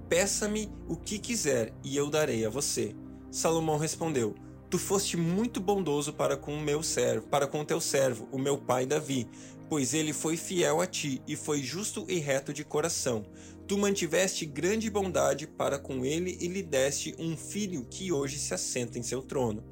Peça-me 0.09 0.71
o 0.89 0.95
que 0.95 1.19
quiser 1.19 1.73
e 1.83 1.97
eu 1.97 2.09
darei 2.09 2.47
a 2.47 2.49
você. 2.49 2.95
Salomão 3.29 3.77
respondeu: 3.77 4.37
Tu 4.71 4.79
foste 4.79 5.17
muito 5.17 5.61
bondoso 5.61 6.13
para 6.13 6.37
com 6.37 6.55
o 6.55 6.61
meu 6.61 6.85
servo, 6.85 7.27
para 7.27 7.49
com 7.49 7.65
teu 7.65 7.81
servo, 7.81 8.29
o 8.31 8.39
meu 8.39 8.57
pai 8.57 8.87
Davi, 8.87 9.29
pois 9.69 9.93
ele 9.93 10.13
foi 10.13 10.37
fiel 10.37 10.81
a 10.81 10.87
ti 10.87 11.21
e 11.27 11.35
foi 11.35 11.63
justo 11.63 12.05
e 12.09 12.19
reto 12.19 12.53
de 12.53 12.65
coração. 12.65 13.25
Tu 13.67 13.79
mantiveste 13.79 14.45
grande 14.45 14.91
bondade 14.91 15.47
para 15.47 15.79
com 15.79 16.05
ele 16.05 16.37
e 16.39 16.49
lhe 16.49 16.63
deste 16.63 17.15
um 17.19 17.35
filho 17.35 17.87
que 17.89 18.13
hoje 18.13 18.39
se 18.39 18.53
assenta 18.53 18.99
em 18.99 19.03
seu 19.03 19.23
trono. 19.23 19.65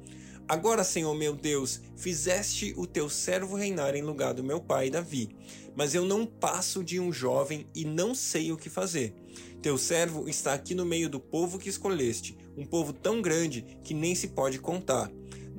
Agora, 0.47 0.83
Senhor 0.83 1.13
meu 1.13 1.35
Deus, 1.35 1.79
fizeste 1.95 2.73
o 2.75 2.87
teu 2.87 3.07
servo 3.07 3.55
reinar 3.55 3.95
em 3.95 4.01
lugar 4.01 4.33
do 4.33 4.43
meu 4.43 4.59
pai 4.59 4.89
Davi. 4.89 5.29
Mas 5.75 5.93
eu 5.93 6.05
não 6.05 6.25
passo 6.25 6.83
de 6.83 6.99
um 6.99 7.13
jovem 7.13 7.67
e 7.73 7.85
não 7.85 8.15
sei 8.15 8.51
o 8.51 8.57
que 8.57 8.69
fazer. 8.69 9.13
Teu 9.61 9.77
servo 9.77 10.27
está 10.27 10.53
aqui 10.53 10.73
no 10.73 10.85
meio 10.85 11.07
do 11.07 11.19
povo 11.19 11.59
que 11.59 11.69
escolheste, 11.69 12.37
um 12.57 12.65
povo 12.65 12.91
tão 12.91 13.21
grande 13.21 13.79
que 13.83 13.93
nem 13.93 14.13
se 14.15 14.29
pode 14.29 14.59
contar. 14.59 15.09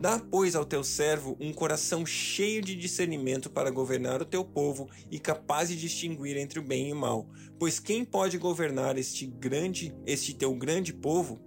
Dá, 0.05 0.19
pois, 0.19 0.55
ao 0.55 0.67
teu 0.67 0.85
servo 0.85 1.35
um 1.41 1.51
coração 1.51 2.05
cheio 2.05 2.61
de 2.61 2.77
discernimento 2.77 3.49
para 3.49 3.71
governar 3.71 4.21
o 4.21 4.27
teu 4.27 4.45
povo 4.45 4.87
e 5.11 5.19
capaz 5.19 5.71
de 5.71 5.81
distinguir 5.81 6.37
entre 6.37 6.59
o 6.59 6.63
bem 6.63 6.91
e 6.91 6.93
o 6.93 6.97
mal. 6.97 7.27
Pois 7.59 7.81
quem 7.81 8.05
pode 8.05 8.37
governar 8.37 8.99
este 8.99 9.25
grande, 9.25 9.95
este 10.05 10.35
teu 10.35 10.55
grande 10.55 10.93
povo? 10.93 11.41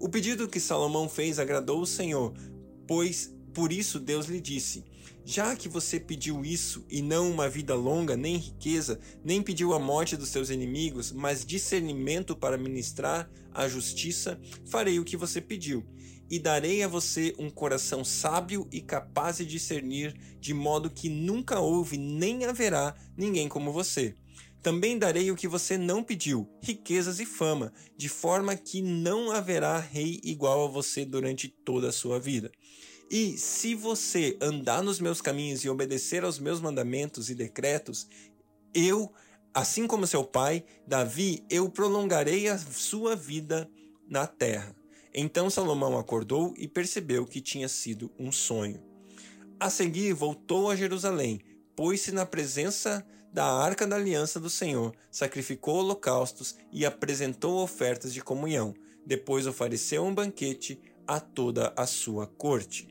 O 0.00 0.08
pedido 0.08 0.48
que 0.48 0.58
Salomão 0.58 1.08
fez 1.08 1.38
agradou 1.38 1.80
o 1.80 1.86
Senhor, 1.86 2.34
pois 2.84 3.32
por 3.54 3.70
isso 3.70 4.00
Deus 4.00 4.26
lhe 4.26 4.40
disse: 4.40 4.82
Já 5.24 5.54
que 5.54 5.68
você 5.68 6.00
pediu 6.00 6.44
isso 6.44 6.84
e 6.90 7.00
não 7.00 7.30
uma 7.30 7.48
vida 7.48 7.76
longa, 7.76 8.16
nem 8.16 8.38
riqueza, 8.38 8.98
nem 9.22 9.40
pediu 9.40 9.72
a 9.72 9.78
morte 9.78 10.16
dos 10.16 10.30
seus 10.30 10.50
inimigos, 10.50 11.12
mas 11.12 11.46
discernimento 11.46 12.34
para 12.34 12.58
ministrar 12.58 13.30
a 13.52 13.68
justiça, 13.68 14.40
farei 14.66 14.98
o 14.98 15.04
que 15.04 15.16
você 15.16 15.40
pediu. 15.40 15.86
E 16.30 16.38
darei 16.38 16.82
a 16.82 16.88
você 16.88 17.34
um 17.38 17.50
coração 17.50 18.04
sábio 18.04 18.66
e 18.72 18.80
capaz 18.80 19.38
de 19.38 19.46
discernir, 19.46 20.14
de 20.40 20.54
modo 20.54 20.90
que 20.90 21.08
nunca 21.08 21.60
houve 21.60 21.98
nem 21.98 22.44
haverá 22.44 22.94
ninguém 23.16 23.48
como 23.48 23.72
você. 23.72 24.14
Também 24.62 24.98
darei 24.98 25.30
o 25.30 25.36
que 25.36 25.46
você 25.46 25.76
não 25.76 26.02
pediu, 26.02 26.48
riquezas 26.62 27.20
e 27.20 27.26
fama, 27.26 27.70
de 27.98 28.08
forma 28.08 28.56
que 28.56 28.80
não 28.80 29.30
haverá 29.30 29.78
rei 29.78 30.20
igual 30.24 30.64
a 30.64 30.70
você 30.70 31.04
durante 31.04 31.48
toda 31.48 31.90
a 31.90 31.92
sua 31.92 32.18
vida. 32.18 32.50
E 33.10 33.36
se 33.36 33.74
você 33.74 34.38
andar 34.40 34.82
nos 34.82 34.98
meus 34.98 35.20
caminhos 35.20 35.64
e 35.64 35.68
obedecer 35.68 36.24
aos 36.24 36.38
meus 36.38 36.60
mandamentos 36.60 37.28
e 37.28 37.34
decretos, 37.34 38.08
eu, 38.74 39.12
assim 39.52 39.86
como 39.86 40.06
seu 40.06 40.24
pai, 40.24 40.64
Davi, 40.86 41.44
eu 41.50 41.68
prolongarei 41.68 42.48
a 42.48 42.56
sua 42.56 43.14
vida 43.14 43.70
na 44.08 44.26
terra. 44.26 44.74
Então 45.14 45.48
Salomão 45.48 45.96
acordou 45.96 46.52
e 46.56 46.66
percebeu 46.66 47.24
que 47.24 47.40
tinha 47.40 47.68
sido 47.68 48.10
um 48.18 48.32
sonho. 48.32 48.82
A 49.60 49.70
seguir, 49.70 50.12
voltou 50.12 50.70
a 50.70 50.76
Jerusalém, 50.76 51.40
pôs-se 51.76 52.10
na 52.10 52.26
presença 52.26 53.06
da 53.32 53.44
arca 53.44 53.86
da 53.86 53.96
aliança 53.96 54.40
do 54.40 54.50
Senhor, 54.50 54.94
sacrificou 55.10 55.76
holocaustos 55.76 56.56
e 56.72 56.84
apresentou 56.84 57.62
ofertas 57.62 58.12
de 58.12 58.20
comunhão. 58.20 58.74
Depois 59.06 59.46
ofereceu 59.46 60.04
um 60.04 60.14
banquete 60.14 60.80
a 61.06 61.20
toda 61.20 61.72
a 61.76 61.86
sua 61.86 62.26
corte. 62.26 62.88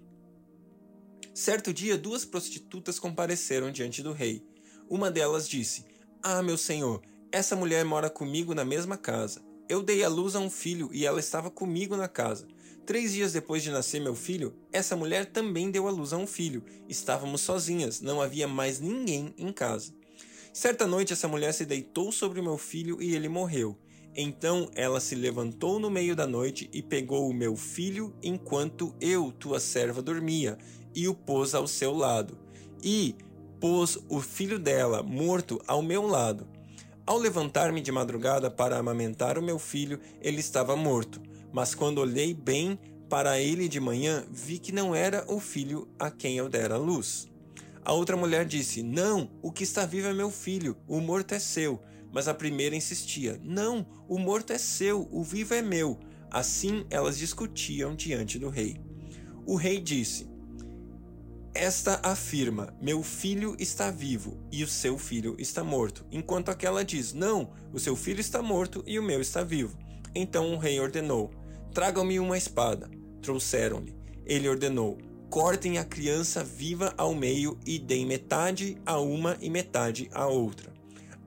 Certo 1.33 1.73
dia, 1.73 1.97
duas 1.97 2.23
prostitutas 2.23 2.99
compareceram 2.99 3.71
diante 3.71 4.03
do 4.03 4.13
rei. 4.13 4.45
Uma 4.89 5.09
delas 5.09 5.49
disse: 5.49 5.85
Ah, 6.21 6.43
meu 6.43 6.57
senhor, 6.57 7.01
essa 7.31 7.55
mulher 7.55 7.83
mora 7.83 8.09
comigo 8.09 8.53
na 8.53 8.63
mesma 8.63 8.97
casa. 8.97 9.41
Eu 9.69 9.81
dei 9.81 10.03
à 10.03 10.09
luz 10.09 10.35
a 10.35 10.39
um 10.39 10.49
filho 10.49 10.89
e 10.91 11.05
ela 11.05 11.19
estava 11.19 11.49
comigo 11.49 11.95
na 11.95 12.07
casa. 12.07 12.47
Três 12.85 13.13
dias 13.13 13.31
depois 13.31 13.63
de 13.63 13.71
nascer 13.71 14.01
meu 14.01 14.13
filho, 14.13 14.53
essa 14.71 14.95
mulher 14.95 15.25
também 15.27 15.71
deu 15.71 15.87
à 15.87 15.91
luz 15.91 16.11
a 16.11 16.17
um 16.17 16.27
filho. 16.27 16.63
Estávamos 16.89 17.41
sozinhas, 17.41 18.01
não 18.01 18.21
havia 18.21 18.47
mais 18.47 18.81
ninguém 18.81 19.33
em 19.37 19.53
casa. 19.53 19.93
Certa 20.51 20.85
noite, 20.85 21.13
essa 21.13 21.27
mulher 21.27 21.53
se 21.53 21.65
deitou 21.65 22.11
sobre 22.11 22.41
meu 22.41 22.57
filho 22.57 23.01
e 23.01 23.15
ele 23.15 23.29
morreu. 23.29 23.77
Então 24.15 24.69
ela 24.75 24.99
se 24.99 25.15
levantou 25.15 25.79
no 25.79 25.89
meio 25.89 26.15
da 26.15 26.27
noite 26.27 26.69
e 26.73 26.81
pegou 26.81 27.29
o 27.29 27.33
meu 27.33 27.55
filho 27.55 28.13
enquanto 28.21 28.93
eu, 28.99 29.31
tua 29.31 29.59
serva, 29.59 30.01
dormia, 30.01 30.57
e 30.93 31.07
o 31.07 31.15
pôs 31.15 31.55
ao 31.55 31.67
seu 31.67 31.93
lado. 31.93 32.37
E 32.83 33.15
pôs 33.59 33.97
o 34.09 34.19
filho 34.19 34.59
dela, 34.59 35.01
morto, 35.01 35.59
ao 35.65 35.81
meu 35.81 36.05
lado. 36.05 36.52
Ao 37.05 37.17
levantar-me 37.17 37.81
de 37.81 37.91
madrugada 37.91 38.49
para 38.49 38.77
amamentar 38.77 39.37
o 39.37 39.43
meu 39.43 39.59
filho, 39.59 39.99
ele 40.21 40.39
estava 40.39 40.75
morto. 40.75 41.21
Mas 41.51 41.75
quando 41.75 41.97
olhei 41.97 42.33
bem 42.33 42.79
para 43.09 43.39
ele 43.39 43.67
de 43.67 43.79
manhã, 43.79 44.25
vi 44.31 44.57
que 44.57 44.71
não 44.71 44.95
era 44.95 45.25
o 45.27 45.37
filho 45.39 45.87
a 45.99 46.09
quem 46.09 46.37
eu 46.37 46.47
dera 46.47 46.77
luz. 46.77 47.27
A 47.83 47.91
outra 47.91 48.15
mulher 48.15 48.45
disse: 48.45 48.81
Não, 48.81 49.29
o 49.41 49.51
que 49.51 49.63
está 49.63 49.85
vivo 49.85 50.07
é 50.07 50.13
meu 50.13 50.31
filho, 50.31 50.77
o 50.87 51.01
morto 51.01 51.33
é 51.33 51.39
seu. 51.39 51.81
Mas 52.09 52.29
a 52.29 52.33
primeira 52.33 52.75
insistia: 52.75 53.37
Não, 53.43 53.85
o 54.07 54.17
morto 54.17 54.53
é 54.53 54.57
seu, 54.57 55.07
o 55.11 55.23
vivo 55.23 55.53
é 55.53 55.61
meu. 55.61 55.99
Assim 56.31 56.85
elas 56.89 57.17
discutiam 57.17 57.95
diante 57.95 58.39
do 58.39 58.47
rei. 58.47 58.79
O 59.45 59.57
rei 59.57 59.79
disse: 59.79 60.25
Esta 61.55 61.99
afirma: 62.01 62.73
Meu 62.81 63.03
filho 63.03 63.55
está 63.59 63.91
vivo 63.91 64.37
e 64.51 64.63
o 64.63 64.67
seu 64.67 64.97
filho 64.97 65.35
está 65.37 65.63
morto. 65.63 66.05
Enquanto 66.11 66.49
aquela 66.49 66.83
diz: 66.83 67.13
Não, 67.13 67.51
o 67.71 67.79
seu 67.79 67.95
filho 67.95 68.19
está 68.19 68.41
morto 68.41 68.83
e 68.87 68.97
o 68.97 69.03
meu 69.03 69.21
está 69.21 69.43
vivo. 69.43 69.77
Então 70.15 70.53
o 70.53 70.57
rei 70.57 70.79
ordenou: 70.79 71.31
Tragam-me 71.73 72.19
uma 72.19 72.37
espada. 72.37 72.89
Trouxeram-lhe. 73.21 73.95
Ele 74.25 74.49
ordenou: 74.49 74.97
cortem 75.29 75.77
a 75.77 75.83
criança 75.83 76.43
viva 76.43 76.93
ao 76.97 77.15
meio 77.15 77.59
e 77.65 77.79
deem 77.79 78.05
metade 78.05 78.77
a 78.85 78.99
uma 78.99 79.37
e 79.41 79.49
metade 79.49 80.09
a 80.13 80.27
outra. 80.27 80.71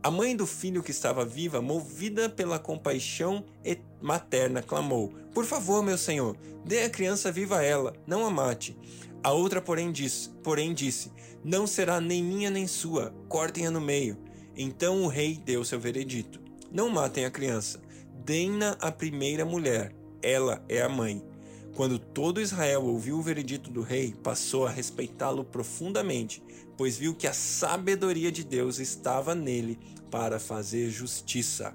A 0.00 0.11
mãe 0.12 0.37
do 0.37 0.47
filho 0.47 0.83
que 0.83 0.92
estava 0.92 1.25
viva, 1.25 1.61
movida 1.61 2.28
pela 2.28 2.61
compaixão 2.61 3.45
materna, 4.00 4.62
clamou: 4.62 5.12
Por 5.35 5.45
favor, 5.45 5.83
meu 5.83 5.99
senhor, 5.99 6.37
dê 6.64 6.83
a 6.83 6.90
criança 6.90 7.33
viva 7.33 7.59
a 7.59 7.62
ela, 7.64 7.92
não 8.06 8.25
a 8.25 8.30
mate. 8.30 8.76
A 9.26 9.33
outra, 9.33 9.61
porém, 9.61 9.90
disse: 9.90 10.28
porém 10.40 10.73
disse: 10.73 11.11
Não 11.42 11.66
será 11.66 12.00
nem 12.00 12.23
minha 12.23 12.49
nem 12.49 12.68
sua, 12.68 13.12
cortem-a 13.28 13.73
no 13.73 13.80
meio. 13.80 14.16
Então 14.56 15.02
o 15.02 15.09
rei 15.09 15.35
deu 15.45 15.64
seu 15.64 15.80
veredito: 15.80 16.40
Não 16.71 16.88
matem 16.88 17.25
a 17.25 17.30
criança, 17.30 17.83
deem-na 18.25 18.76
à 18.80 18.92
primeira 18.92 19.45
mulher, 19.45 19.92
ela 20.23 20.64
é 20.68 20.80
a 20.80 20.88
mãe. 20.88 21.21
Quando 21.75 21.99
todo 21.99 22.40
Israel 22.40 22.85
ouviu 22.85 23.18
o 23.18 23.23
veredito 23.23 23.68
do 23.68 23.83
rei, 23.83 24.14
passou 24.23 24.64
a 24.64 24.71
respeitá-lo 24.71 25.42
profundamente, 25.45 26.40
pois 26.76 26.97
viu 26.97 27.12
que 27.12 27.26
a 27.26 27.33
sabedoria 27.33 28.30
de 28.30 28.45
Deus 28.45 28.78
estava 28.78 29.35
nele 29.35 29.76
para 30.09 30.38
fazer 30.38 30.88
justiça. 30.88 31.75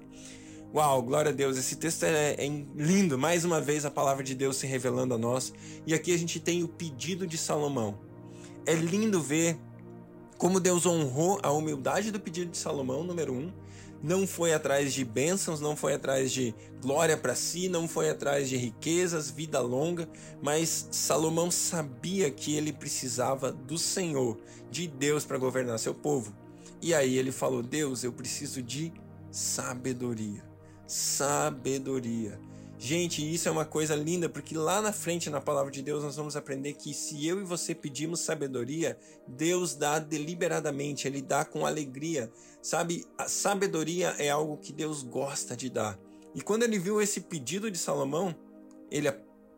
Uau, 0.74 1.02
glória 1.02 1.30
a 1.30 1.34
Deus, 1.34 1.58
esse 1.58 1.76
texto 1.76 2.04
é, 2.04 2.32
é, 2.32 2.64
lindo, 2.74 3.18
mais 3.18 3.44
uma 3.44 3.60
vez 3.60 3.84
a 3.84 3.90
palavra 3.90 4.24
de 4.24 4.34
Deus 4.34 4.56
se 4.56 4.66
revelando 4.66 5.12
a 5.12 5.18
nós. 5.18 5.52
E 5.86 5.92
aqui 5.92 6.14
a 6.14 6.16
gente 6.16 6.40
tem 6.40 6.64
o 6.64 6.68
pedido 6.68 7.26
de 7.26 7.36
Salomão. 7.36 7.98
É 8.64 8.72
lindo 8.72 9.20
ver 9.20 9.58
como 10.38 10.58
Deus 10.58 10.86
honrou 10.86 11.38
a 11.42 11.50
humildade 11.50 12.10
do 12.10 12.18
pedido 12.18 12.52
de 12.52 12.56
Salomão, 12.56 13.04
número 13.04 13.34
um, 13.34 13.52
não 14.02 14.26
foi 14.26 14.54
atrás 14.54 14.94
de 14.94 15.04
bênçãos, 15.04 15.60
não 15.60 15.76
foi 15.76 15.92
atrás 15.92 16.32
de 16.32 16.54
glória 16.80 17.18
para 17.18 17.34
si, 17.34 17.68
não 17.68 17.86
foi 17.86 18.08
atrás 18.08 18.48
de 18.48 18.56
riquezas, 18.56 19.30
vida 19.30 19.60
longa, 19.60 20.08
mas 20.40 20.88
Salomão 20.90 21.50
sabia 21.50 22.30
que 22.30 22.56
ele 22.56 22.72
precisava 22.72 23.52
do 23.52 23.76
Senhor, 23.76 24.40
de 24.70 24.88
Deus 24.88 25.26
para 25.26 25.36
governar 25.36 25.78
seu 25.78 25.94
povo. 25.94 26.34
E 26.80 26.94
aí 26.94 27.18
ele 27.18 27.30
falou: 27.30 27.62
Deus, 27.62 28.02
eu 28.02 28.12
preciso 28.12 28.62
de 28.62 28.90
sabedoria. 29.30 30.51
Sabedoria. 30.86 32.38
Gente, 32.84 33.22
isso 33.32 33.48
é 33.48 33.52
uma 33.52 33.64
coisa 33.64 33.94
linda, 33.94 34.28
porque 34.28 34.56
lá 34.56 34.82
na 34.82 34.92
frente 34.92 35.30
na 35.30 35.40
palavra 35.40 35.70
de 35.70 35.82
Deus 35.82 36.02
nós 36.02 36.16
vamos 36.16 36.34
aprender 36.34 36.72
que 36.72 36.92
se 36.92 37.24
eu 37.24 37.40
e 37.40 37.44
você 37.44 37.76
pedimos 37.76 38.18
sabedoria, 38.18 38.98
Deus 39.26 39.76
dá 39.76 40.00
deliberadamente, 40.00 41.06
ele 41.06 41.22
dá 41.22 41.44
com 41.44 41.64
alegria. 41.64 42.28
Sabe, 42.60 43.06
a 43.16 43.28
sabedoria 43.28 44.16
é 44.18 44.30
algo 44.30 44.56
que 44.56 44.72
Deus 44.72 45.04
gosta 45.04 45.56
de 45.56 45.70
dar. 45.70 45.96
E 46.34 46.40
quando 46.40 46.64
ele 46.64 46.76
viu 46.76 47.00
esse 47.00 47.20
pedido 47.20 47.70
de 47.70 47.78
Salomão, 47.78 48.34
ele 48.90 49.08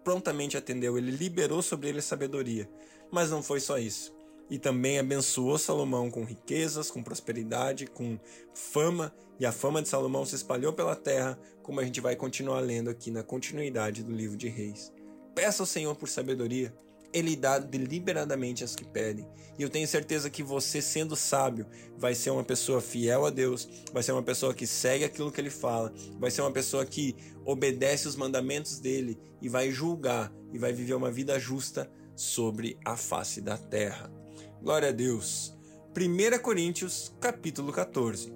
prontamente 0.04 0.58
atendeu, 0.58 0.98
ele 0.98 1.10
liberou 1.10 1.62
sobre 1.62 1.88
ele 1.88 2.00
a 2.00 2.02
sabedoria. 2.02 2.68
Mas 3.10 3.30
não 3.30 3.42
foi 3.42 3.58
só 3.58 3.78
isso. 3.78 4.13
E 4.50 4.58
também 4.58 4.98
abençoou 4.98 5.58
Salomão 5.58 6.10
com 6.10 6.24
riquezas, 6.24 6.90
com 6.90 7.02
prosperidade, 7.02 7.86
com 7.86 8.18
fama, 8.52 9.14
e 9.40 9.46
a 9.46 9.52
fama 9.52 9.82
de 9.82 9.88
Salomão 9.88 10.24
se 10.24 10.36
espalhou 10.36 10.72
pela 10.72 10.94
terra, 10.94 11.38
como 11.62 11.80
a 11.80 11.84
gente 11.84 12.00
vai 12.00 12.14
continuar 12.14 12.60
lendo 12.60 12.90
aqui 12.90 13.10
na 13.10 13.22
continuidade 13.22 14.02
do 14.02 14.12
livro 14.12 14.36
de 14.36 14.48
Reis. 14.48 14.92
Peça 15.34 15.62
ao 15.62 15.66
Senhor 15.66 15.96
por 15.96 16.08
sabedoria, 16.08 16.72
ele 17.14 17.36
dá 17.36 17.60
deliberadamente 17.60 18.64
as 18.64 18.74
que 18.74 18.84
pedem. 18.84 19.24
E 19.56 19.62
eu 19.62 19.70
tenho 19.70 19.86
certeza 19.86 20.28
que 20.28 20.42
você, 20.42 20.82
sendo 20.82 21.14
sábio, 21.14 21.64
vai 21.96 22.12
ser 22.12 22.30
uma 22.30 22.42
pessoa 22.42 22.80
fiel 22.80 23.24
a 23.24 23.30
Deus, 23.30 23.68
vai 23.92 24.02
ser 24.02 24.10
uma 24.10 24.22
pessoa 24.22 24.52
que 24.52 24.66
segue 24.66 25.04
aquilo 25.04 25.30
que 25.30 25.40
ele 25.40 25.50
fala, 25.50 25.94
vai 26.18 26.30
ser 26.30 26.40
uma 26.40 26.50
pessoa 26.50 26.84
que 26.84 27.14
obedece 27.44 28.08
os 28.08 28.16
mandamentos 28.16 28.80
dele 28.80 29.16
e 29.40 29.48
vai 29.48 29.70
julgar 29.70 30.32
e 30.52 30.58
vai 30.58 30.72
viver 30.72 30.94
uma 30.94 31.10
vida 31.10 31.38
justa 31.38 31.88
sobre 32.16 32.76
a 32.84 32.96
face 32.96 33.40
da 33.40 33.56
terra. 33.56 34.10
Glória 34.64 34.88
a 34.88 34.92
Deus. 34.92 35.54
1 35.94 36.38
Coríntios, 36.38 37.12
capítulo 37.20 37.70
14. 37.70 38.32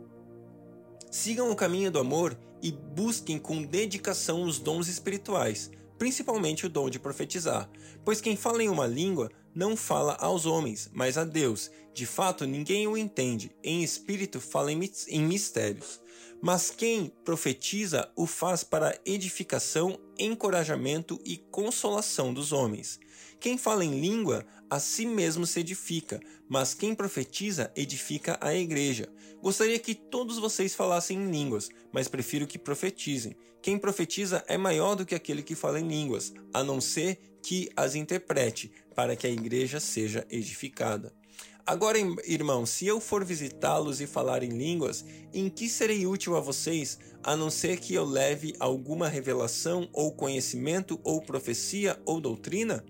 Sigam 1.10 1.50
o 1.50 1.56
caminho 1.56 1.90
do 1.90 1.98
amor 1.98 2.38
e 2.62 2.70
busquem 2.70 3.38
com 3.38 3.62
dedicação 3.62 4.42
os 4.42 4.58
dons 4.58 4.88
espirituais 4.88 5.70
principalmente 5.98 6.64
o 6.64 6.68
dom 6.68 6.88
de 6.88 6.98
profetizar, 6.98 7.68
pois 8.04 8.20
quem 8.20 8.36
fala 8.36 8.62
em 8.62 8.68
uma 8.68 8.86
língua 8.86 9.30
não 9.54 9.76
fala 9.76 10.16
aos 10.20 10.46
homens, 10.46 10.88
mas 10.92 11.18
a 11.18 11.24
Deus. 11.24 11.70
De 11.92 12.06
fato, 12.06 12.46
ninguém 12.46 12.86
o 12.86 12.96
entende. 12.96 13.50
Em 13.62 13.82
espírito 13.82 14.40
fala 14.40 14.70
em 14.70 15.22
mistérios. 15.22 16.00
Mas 16.40 16.70
quem 16.70 17.12
profetiza 17.24 18.10
o 18.14 18.24
faz 18.24 18.62
para 18.62 18.98
edificação, 19.04 19.98
encorajamento 20.16 21.20
e 21.24 21.36
consolação 21.36 22.32
dos 22.32 22.52
homens. 22.52 23.00
Quem 23.40 23.58
fala 23.58 23.84
em 23.84 24.00
língua, 24.00 24.46
a 24.70 24.78
si 24.78 25.04
mesmo 25.04 25.46
se 25.46 25.60
edifica, 25.60 26.20
mas 26.48 26.74
quem 26.74 26.94
profetiza 26.94 27.72
edifica 27.74 28.38
a 28.40 28.54
igreja. 28.54 29.08
Gostaria 29.42 29.78
que 29.78 29.94
todos 29.94 30.38
vocês 30.38 30.74
falassem 30.74 31.18
em 31.18 31.30
línguas, 31.30 31.68
mas 31.92 32.08
prefiro 32.08 32.46
que 32.46 32.58
profetizem. 32.58 33.36
Quem 33.60 33.78
profetiza 33.78 34.44
é 34.46 34.56
maior 34.56 34.94
do 34.94 35.06
que 35.06 35.14
aquele 35.14 35.42
que 35.42 35.54
fala 35.54 35.80
em 35.80 35.88
línguas, 35.88 36.32
a 36.52 36.62
não 36.62 36.80
ser 36.80 37.18
que 37.42 37.68
as 37.76 37.94
interprete, 37.94 38.70
para 38.94 39.16
que 39.16 39.26
a 39.26 39.30
igreja 39.30 39.80
seja 39.80 40.26
edificada. 40.30 41.12
Agora, 41.68 41.98
irmãos, 42.24 42.70
se 42.70 42.86
eu 42.86 42.98
for 42.98 43.22
visitá-los 43.22 44.00
e 44.00 44.06
falar 44.06 44.42
em 44.42 44.48
línguas, 44.48 45.04
em 45.34 45.50
que 45.50 45.68
serei 45.68 46.06
útil 46.06 46.34
a 46.34 46.40
vocês, 46.40 46.98
a 47.22 47.36
não 47.36 47.50
ser 47.50 47.78
que 47.78 47.92
eu 47.92 48.06
leve 48.06 48.54
alguma 48.58 49.06
revelação 49.06 49.86
ou 49.92 50.10
conhecimento 50.10 50.98
ou 51.04 51.20
profecia 51.20 52.00
ou 52.06 52.22
doutrina? 52.22 52.82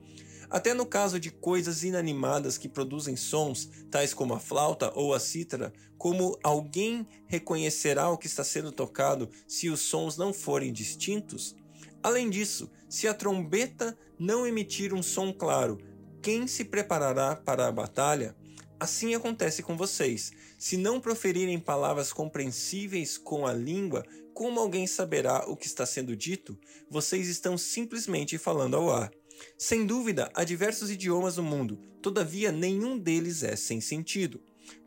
Até 0.49 0.75
no 0.75 0.87
caso 0.87 1.19
de 1.19 1.29
coisas 1.29 1.83
inanimadas 1.83 2.57
que 2.57 2.69
produzem 2.69 3.17
sons, 3.17 3.69
tais 3.91 4.15
como 4.15 4.33
a 4.33 4.39
flauta 4.39 4.93
ou 4.95 5.13
a 5.13 5.19
cítara, 5.19 5.73
como 5.99 6.39
alguém 6.41 7.05
reconhecerá 7.27 8.09
o 8.09 8.17
que 8.17 8.29
está 8.29 8.45
sendo 8.45 8.71
tocado 8.71 9.29
se 9.49 9.69
os 9.69 9.81
sons 9.81 10.17
não 10.17 10.33
forem 10.33 10.73
distintos? 10.73 11.57
Além 12.01 12.31
disso, 12.31 12.71
se 12.89 13.09
a 13.09 13.13
trombeta 13.13 13.99
não 14.17 14.47
emitir 14.47 14.95
um 14.95 15.03
som 15.03 15.33
claro, 15.33 15.79
quem 16.23 16.47
se 16.47 16.65
preparará 16.65 17.35
para 17.35 17.67
a 17.67 17.73
batalha? 17.73 18.38
Assim 18.81 19.15
acontece 19.15 19.63
com 19.63 19.77
vocês. 19.77 20.31
Se 20.57 20.77
não 20.77 21.01
proferirem 21.01 21.59
palavras 21.59 22.13
compreensíveis 22.13 23.19
com 23.19 23.45
a 23.45 23.53
língua, 23.53 24.05
como 24.33 24.61
alguém 24.61 24.87
saberá 24.87 25.45
o 25.49 25.57
que 25.57 25.67
está 25.67 25.85
sendo 25.85 26.15
dito? 26.15 26.57
Vocês 26.89 27.27
estão 27.29 27.59
simplesmente 27.59 28.39
falando 28.39 28.77
ao 28.77 28.91
ar. 28.91 29.13
Sem 29.57 29.85
dúvida, 29.85 30.31
há 30.33 30.45
diversos 30.45 30.91
idiomas 30.91 31.37
no 31.37 31.43
mundo, 31.43 31.79
todavia 32.01 32.53
nenhum 32.53 32.99
deles 32.99 33.43
é 33.43 33.57
sem 33.57 33.81
sentido. 33.81 34.41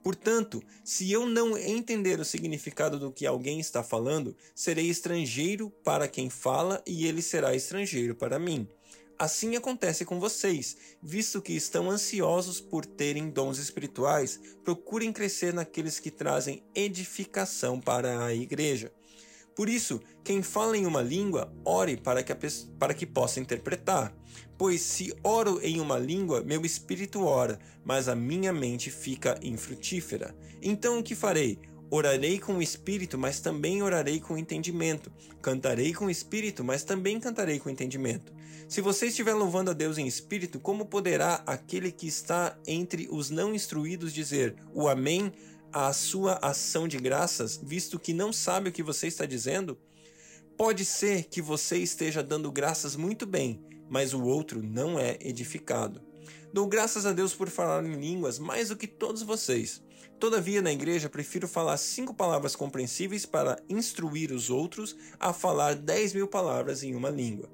Portanto, 0.03 0.63
se 0.83 1.11
eu 1.11 1.25
não 1.25 1.57
entender 1.57 2.19
o 2.19 2.25
significado 2.25 2.97
do 2.97 3.11
que 3.11 3.25
alguém 3.25 3.59
está 3.59 3.83
falando, 3.83 4.35
serei 4.55 4.89
estrangeiro 4.89 5.69
para 5.83 6.07
quem 6.07 6.29
fala 6.29 6.81
e 6.87 7.05
ele 7.05 7.21
será 7.21 7.55
estrangeiro 7.55 8.15
para 8.15 8.39
mim. 8.39 8.67
Assim 9.21 9.55
acontece 9.55 10.03
com 10.03 10.19
vocês, 10.19 10.75
visto 10.99 11.43
que 11.43 11.53
estão 11.53 11.91
ansiosos 11.91 12.59
por 12.59 12.83
terem 12.83 13.29
dons 13.29 13.59
espirituais, 13.59 14.39
procurem 14.63 15.13
crescer 15.13 15.53
naqueles 15.53 15.99
que 15.99 16.09
trazem 16.09 16.63
edificação 16.73 17.79
para 17.79 18.25
a 18.25 18.33
igreja. 18.33 18.91
Por 19.55 19.69
isso, 19.69 20.01
quem 20.23 20.41
fala 20.41 20.75
em 20.75 20.87
uma 20.87 21.03
língua, 21.03 21.53
ore 21.63 21.97
para 21.97 22.23
que, 22.23 22.33
para 22.79 22.95
que 22.95 23.05
possa 23.05 23.39
interpretar. 23.39 24.11
Pois 24.57 24.81
se 24.81 25.13
oro 25.23 25.59
em 25.61 25.79
uma 25.79 25.99
língua, 25.99 26.41
meu 26.43 26.65
espírito 26.65 27.23
ora, 27.23 27.59
mas 27.85 28.07
a 28.07 28.15
minha 28.15 28.51
mente 28.51 28.89
fica 28.89 29.37
infrutífera. 29.43 30.35
Então 30.63 30.97
o 30.97 31.03
que 31.03 31.13
farei? 31.13 31.59
Orarei 31.93 32.39
com 32.39 32.53
o 32.53 32.61
espírito, 32.61 33.17
mas 33.17 33.41
também 33.41 33.83
orarei 33.83 34.21
com 34.21 34.37
entendimento. 34.37 35.11
Cantarei 35.41 35.93
com 35.93 36.05
o 36.05 36.09
espírito, 36.09 36.63
mas 36.63 36.85
também 36.85 37.19
cantarei 37.19 37.59
com 37.59 37.69
entendimento. 37.69 38.31
Se 38.69 38.79
você 38.79 39.07
estiver 39.07 39.33
louvando 39.33 39.71
a 39.71 39.73
Deus 39.73 39.97
em 39.97 40.07
espírito, 40.07 40.57
como 40.57 40.85
poderá 40.85 41.43
aquele 41.45 41.91
que 41.91 42.07
está 42.07 42.57
entre 42.65 43.09
os 43.11 43.29
não 43.29 43.53
instruídos 43.53 44.13
dizer 44.13 44.55
o 44.73 44.87
Amém 44.87 45.33
à 45.73 45.91
sua 45.91 46.39
ação 46.41 46.87
de 46.87 46.97
graças, 46.97 47.59
visto 47.61 47.99
que 47.99 48.13
não 48.13 48.31
sabe 48.31 48.69
o 48.69 48.71
que 48.71 48.81
você 48.81 49.07
está 49.07 49.25
dizendo? 49.25 49.77
Pode 50.55 50.85
ser 50.85 51.25
que 51.25 51.41
você 51.41 51.77
esteja 51.77 52.23
dando 52.23 52.49
graças 52.53 52.95
muito 52.95 53.25
bem, 53.25 53.65
mas 53.89 54.13
o 54.13 54.23
outro 54.23 54.63
não 54.63 54.97
é 54.97 55.17
edificado. 55.19 56.01
Dou 56.53 56.67
graças 56.67 57.05
a 57.05 57.11
Deus 57.11 57.33
por 57.33 57.49
falar 57.49 57.85
em 57.85 57.95
línguas 57.95 58.39
mais 58.39 58.69
do 58.69 58.77
que 58.77 58.87
todos 58.87 59.23
vocês. 59.23 59.81
Todavia, 60.21 60.61
na 60.61 60.71
igreja, 60.71 61.09
prefiro 61.09 61.47
falar 61.47 61.75
cinco 61.77 62.13
palavras 62.13 62.55
compreensíveis 62.55 63.25
para 63.25 63.59
instruir 63.67 64.31
os 64.31 64.51
outros 64.51 64.95
a 65.19 65.33
falar 65.33 65.73
dez 65.73 66.13
mil 66.13 66.27
palavras 66.27 66.83
em 66.83 66.93
uma 66.93 67.09
língua. 67.09 67.49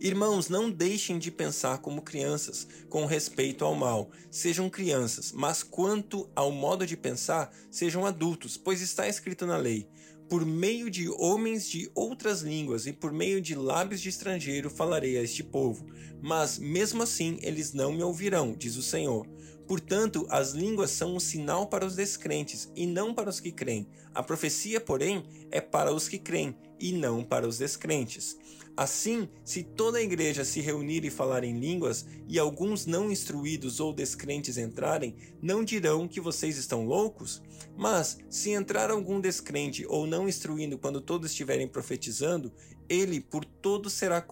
Irmãos, 0.00 0.48
não 0.48 0.68
deixem 0.68 1.16
de 1.16 1.30
pensar 1.30 1.78
como 1.78 2.02
crianças, 2.02 2.66
com 2.88 3.06
respeito 3.06 3.64
ao 3.64 3.72
mal. 3.76 4.10
Sejam 4.32 4.68
crianças, 4.68 5.30
mas 5.30 5.62
quanto 5.62 6.28
ao 6.34 6.50
modo 6.50 6.84
de 6.84 6.96
pensar, 6.96 7.54
sejam 7.70 8.04
adultos, 8.04 8.56
pois 8.56 8.80
está 8.80 9.06
escrito 9.06 9.46
na 9.46 9.56
lei: 9.56 9.88
por 10.28 10.44
meio 10.44 10.90
de 10.90 11.08
homens 11.08 11.68
de 11.68 11.90
outras 11.94 12.40
línguas 12.40 12.86
e 12.86 12.92
por 12.92 13.12
meio 13.12 13.40
de 13.40 13.54
lábios 13.54 14.00
de 14.00 14.08
estrangeiro 14.08 14.70
falarei 14.70 15.18
a 15.18 15.22
este 15.22 15.42
povo. 15.42 15.86
Mas 16.22 16.58
mesmo 16.58 17.02
assim 17.02 17.38
eles 17.42 17.72
não 17.72 17.92
me 17.92 18.02
ouvirão, 18.02 18.54
diz 18.56 18.76
o 18.76 18.82
Senhor. 18.82 19.26
Portanto, 19.66 20.26
as 20.28 20.52
línguas 20.52 20.90
são 20.90 21.16
um 21.16 21.20
sinal 21.20 21.66
para 21.66 21.86
os 21.86 21.96
descrentes 21.96 22.70
e 22.76 22.86
não 22.86 23.14
para 23.14 23.30
os 23.30 23.40
que 23.40 23.50
creem. 23.50 23.88
A 24.14 24.22
profecia, 24.22 24.80
porém, 24.80 25.24
é 25.50 25.60
para 25.60 25.92
os 25.92 26.08
que 26.08 26.18
creem 26.18 26.54
e 26.84 26.92
não 26.92 27.24
para 27.24 27.48
os 27.48 27.56
descrentes. 27.56 28.36
Assim, 28.76 29.26
se 29.42 29.62
toda 29.62 29.96
a 29.96 30.02
igreja 30.02 30.44
se 30.44 30.60
reunir 30.60 31.02
e 31.02 31.10
falar 31.10 31.44
em 31.44 31.58
línguas, 31.58 32.04
e 32.28 32.38
alguns 32.38 32.84
não 32.84 33.10
instruídos 33.10 33.80
ou 33.80 33.90
descrentes 33.90 34.58
entrarem, 34.58 35.16
não 35.40 35.64
dirão 35.64 36.06
que 36.06 36.20
vocês 36.20 36.58
estão 36.58 36.84
loucos? 36.84 37.40
Mas, 37.74 38.18
se 38.28 38.50
entrar 38.50 38.90
algum 38.90 39.18
descrente 39.18 39.86
ou 39.88 40.06
não 40.06 40.28
instruindo 40.28 40.76
quando 40.76 41.00
todos 41.00 41.30
estiverem 41.30 41.66
profetizando, 41.66 42.52
ele 42.86 43.18
por 43.18 43.46
todos 43.46 43.94
será 43.94 44.22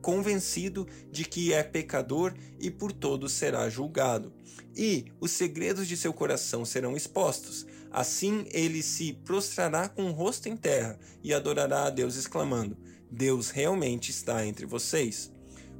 convencido 0.00 0.86
de 1.10 1.24
que 1.24 1.52
é 1.52 1.64
pecador 1.64 2.32
e 2.60 2.70
por 2.70 2.92
todos 2.92 3.32
será 3.32 3.68
julgado. 3.68 4.32
E 4.76 5.06
os 5.20 5.32
segredos 5.32 5.88
de 5.88 5.96
seu 5.96 6.12
coração 6.12 6.64
serão 6.64 6.96
expostos. 6.96 7.66
Assim 7.92 8.46
ele 8.50 8.82
se 8.82 9.12
prostrará 9.12 9.86
com 9.86 10.04
o 10.04 10.12
rosto 10.12 10.48
em 10.48 10.56
terra 10.56 10.98
e 11.22 11.34
adorará 11.34 11.84
a 11.84 11.90
Deus, 11.90 12.16
exclamando: 12.16 12.76
Deus 13.10 13.50
realmente 13.50 14.10
está 14.10 14.46
entre 14.46 14.64
vocês. 14.64 15.30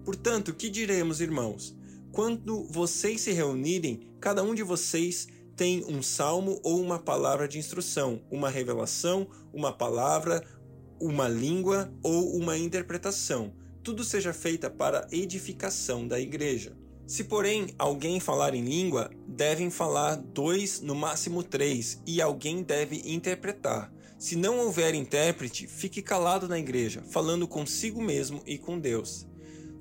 Portanto, 0.05 0.53
que 0.53 0.68
diremos, 0.68 1.22
irmãos? 1.22 1.75
Quando 2.12 2.64
vocês 2.64 3.22
se 3.22 3.33
reunirem, 3.33 4.12
cada 4.20 4.42
um 4.42 4.55
de 4.55 4.62
vocês 4.62 5.27
tem 5.57 5.85
um 5.87 6.03
salmo 6.03 6.61
ou 6.62 6.79
uma 6.81 6.98
palavra 6.98 7.48
de 7.48 7.59
instrução, 7.59 8.22
uma 8.31 8.51
revelação, 8.51 9.27
uma 9.51 9.72
palavra, 9.72 10.44
uma 11.01 11.27
língua 11.29 11.90
ou 12.03 12.37
uma 12.37 12.59
interpretação. 12.59 13.55
Tudo 13.83 14.05
seja 14.05 14.35
feita 14.35 14.68
para 14.68 15.07
edificação 15.11 16.07
da 16.07 16.20
igreja. 16.20 16.77
Se, 17.12 17.25
porém, 17.25 17.66
alguém 17.79 18.18
falar 18.18 18.55
em 18.55 18.64
língua, 18.64 19.11
devem 19.29 19.68
falar 19.68 20.16
dois, 20.16 20.81
no 20.81 20.94
máximo 20.94 21.42
três, 21.42 22.01
e 22.07 22.22
alguém 22.22 22.62
deve 22.62 23.03
interpretar. 23.05 23.92
Se 24.18 24.35
não 24.35 24.61
houver 24.61 24.94
intérprete, 24.94 25.66
fique 25.66 26.01
calado 26.01 26.48
na 26.48 26.59
igreja, 26.59 27.05
falando 27.11 27.46
consigo 27.46 28.01
mesmo 28.01 28.40
e 28.46 28.57
com 28.57 28.81
Deus. 28.81 29.27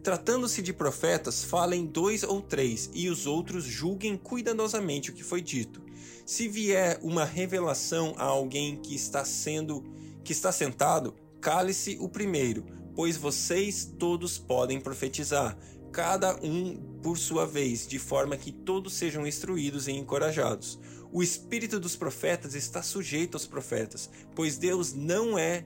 Tratando-se 0.03 0.61
de 0.61 0.73
profetas, 0.73 1.41
falem 1.41 1.85
dois 1.85 2.21
ou 2.21 2.41
três, 2.41 2.89
e 2.93 3.07
os 3.07 3.25
outros 3.25 3.63
julguem 3.63 4.17
cuidadosamente 4.17 5.09
o 5.09 5.13
que 5.13 5.23
foi 5.23 5.41
dito. 5.41 5.81
Se 6.25 6.49
vier 6.49 6.99
uma 7.01 7.23
revelação 7.23 8.13
a 8.17 8.25
alguém 8.25 8.75
que 8.75 8.93
está 8.93 9.23
sendo 9.23 9.85
que 10.21 10.33
está 10.33 10.51
sentado, 10.51 11.15
cale-se 11.39 11.97
o 12.01 12.09
primeiro, 12.09 12.65
pois 12.93 13.15
vocês 13.15 13.89
todos 13.97 14.37
podem 14.37 14.81
profetizar. 14.81 15.57
Cada 15.91 16.35
um 16.43 16.75
por 17.01 17.17
sua 17.17 17.45
vez, 17.45 17.85
de 17.85 17.99
forma 17.99 18.37
que 18.37 18.51
todos 18.51 18.93
sejam 18.93 19.25
instruídos 19.25 19.87
e 19.87 19.91
encorajados. 19.91 20.79
O 21.11 21.21
espírito 21.21 21.79
dos 21.79 21.95
profetas 21.95 22.55
está 22.55 22.81
sujeito 22.81 23.35
aos 23.35 23.45
profetas, 23.45 24.09
pois 24.33 24.57
Deus 24.57 24.93
não 24.93 25.37
é, 25.37 25.65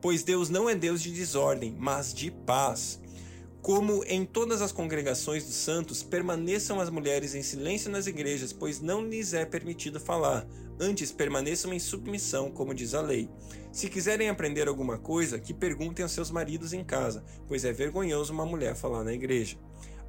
pois 0.00 0.22
Deus 0.22 0.48
não 0.48 0.70
é 0.70 0.74
Deus 0.74 1.02
de 1.02 1.10
desordem, 1.10 1.74
mas 1.78 2.14
de 2.14 2.30
paz. 2.30 3.00
Como 3.60 4.04
em 4.04 4.24
todas 4.24 4.60
as 4.60 4.70
congregações 4.70 5.44
dos 5.44 5.54
santos, 5.54 6.02
permaneçam 6.02 6.78
as 6.78 6.90
mulheres 6.90 7.34
em 7.34 7.42
silêncio 7.42 7.90
nas 7.90 8.06
igrejas, 8.06 8.52
pois 8.52 8.80
não 8.80 9.04
lhes 9.04 9.32
é 9.32 9.44
permitido 9.44 9.98
falar. 9.98 10.46
Antes 10.78 11.12
permaneçam 11.12 11.72
em 11.72 11.78
submissão, 11.78 12.50
como 12.50 12.74
diz 12.74 12.94
a 12.94 13.00
lei. 13.00 13.28
Se 13.70 13.88
quiserem 13.88 14.28
aprender 14.28 14.68
alguma 14.68 14.98
coisa, 14.98 15.38
que 15.38 15.54
perguntem 15.54 16.02
aos 16.02 16.12
seus 16.12 16.30
maridos 16.30 16.72
em 16.72 16.84
casa, 16.84 17.24
pois 17.46 17.64
é 17.64 17.72
vergonhoso 17.72 18.32
uma 18.32 18.46
mulher 18.46 18.74
falar 18.74 19.04
na 19.04 19.12
igreja. 19.12 19.56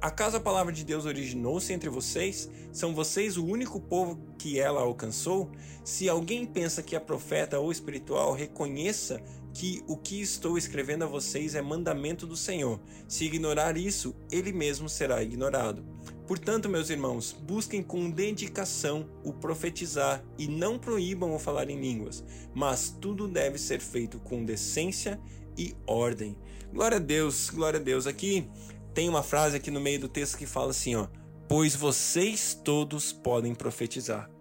Acaso 0.00 0.36
a 0.36 0.40
palavra 0.40 0.72
de 0.72 0.84
Deus 0.84 1.06
originou-se 1.06 1.72
entre 1.72 1.88
vocês? 1.88 2.50
São 2.70 2.94
vocês 2.94 3.36
o 3.36 3.46
único 3.46 3.80
povo 3.80 4.18
que 4.38 4.60
ela 4.60 4.82
alcançou? 4.82 5.50
Se 5.84 6.08
alguém 6.08 6.44
pensa 6.44 6.82
que 6.82 6.94
é 6.94 7.00
profeta 7.00 7.58
ou 7.58 7.72
espiritual, 7.72 8.32
reconheça 8.34 9.22
que 9.56 9.82
o 9.86 9.96
que 9.96 10.20
estou 10.20 10.58
escrevendo 10.58 11.04
a 11.04 11.06
vocês 11.06 11.54
é 11.54 11.62
mandamento 11.62 12.26
do 12.26 12.36
Senhor. 12.36 12.78
Se 13.08 13.24
ignorar 13.24 13.78
isso, 13.78 14.14
ele 14.30 14.52
mesmo 14.52 14.86
será 14.86 15.22
ignorado. 15.22 15.82
Portanto, 16.26 16.68
meus 16.68 16.90
irmãos, 16.90 17.32
busquem 17.32 17.82
com 17.82 18.10
dedicação 18.10 19.08
o 19.24 19.32
profetizar 19.32 20.22
e 20.38 20.46
não 20.46 20.78
proíbam 20.78 21.34
o 21.34 21.38
falar 21.38 21.70
em 21.70 21.80
línguas, 21.80 22.22
mas 22.54 22.90
tudo 23.00 23.26
deve 23.26 23.56
ser 23.56 23.80
feito 23.80 24.18
com 24.18 24.44
decência 24.44 25.18
e 25.56 25.74
ordem. 25.86 26.36
Glória 26.70 26.98
a 26.98 27.00
Deus, 27.00 27.48
glória 27.48 27.80
a 27.80 27.82
Deus. 27.82 28.06
Aqui 28.06 28.50
tem 28.92 29.08
uma 29.08 29.22
frase 29.22 29.56
aqui 29.56 29.70
no 29.70 29.80
meio 29.80 30.00
do 30.00 30.08
texto 30.08 30.36
que 30.36 30.44
fala 30.44 30.70
assim, 30.70 30.96
ó: 30.96 31.08
"Pois 31.48 31.74
vocês 31.74 32.60
todos 32.62 33.10
podem 33.10 33.54
profetizar". 33.54 34.35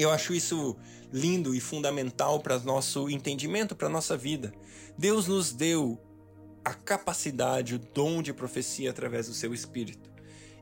Eu 0.00 0.10
acho 0.10 0.32
isso 0.32 0.76
lindo 1.12 1.54
e 1.54 1.60
fundamental 1.60 2.40
para 2.40 2.58
nosso 2.60 3.10
entendimento, 3.10 3.76
para 3.76 3.86
nossa 3.86 4.16
vida. 4.16 4.50
Deus 4.96 5.26
nos 5.26 5.52
deu 5.52 6.00
a 6.64 6.72
capacidade, 6.72 7.74
o 7.74 7.78
dom 7.78 8.22
de 8.22 8.32
profecia 8.32 8.90
através 8.90 9.26
do 9.28 9.34
seu 9.34 9.52
espírito. 9.52 10.10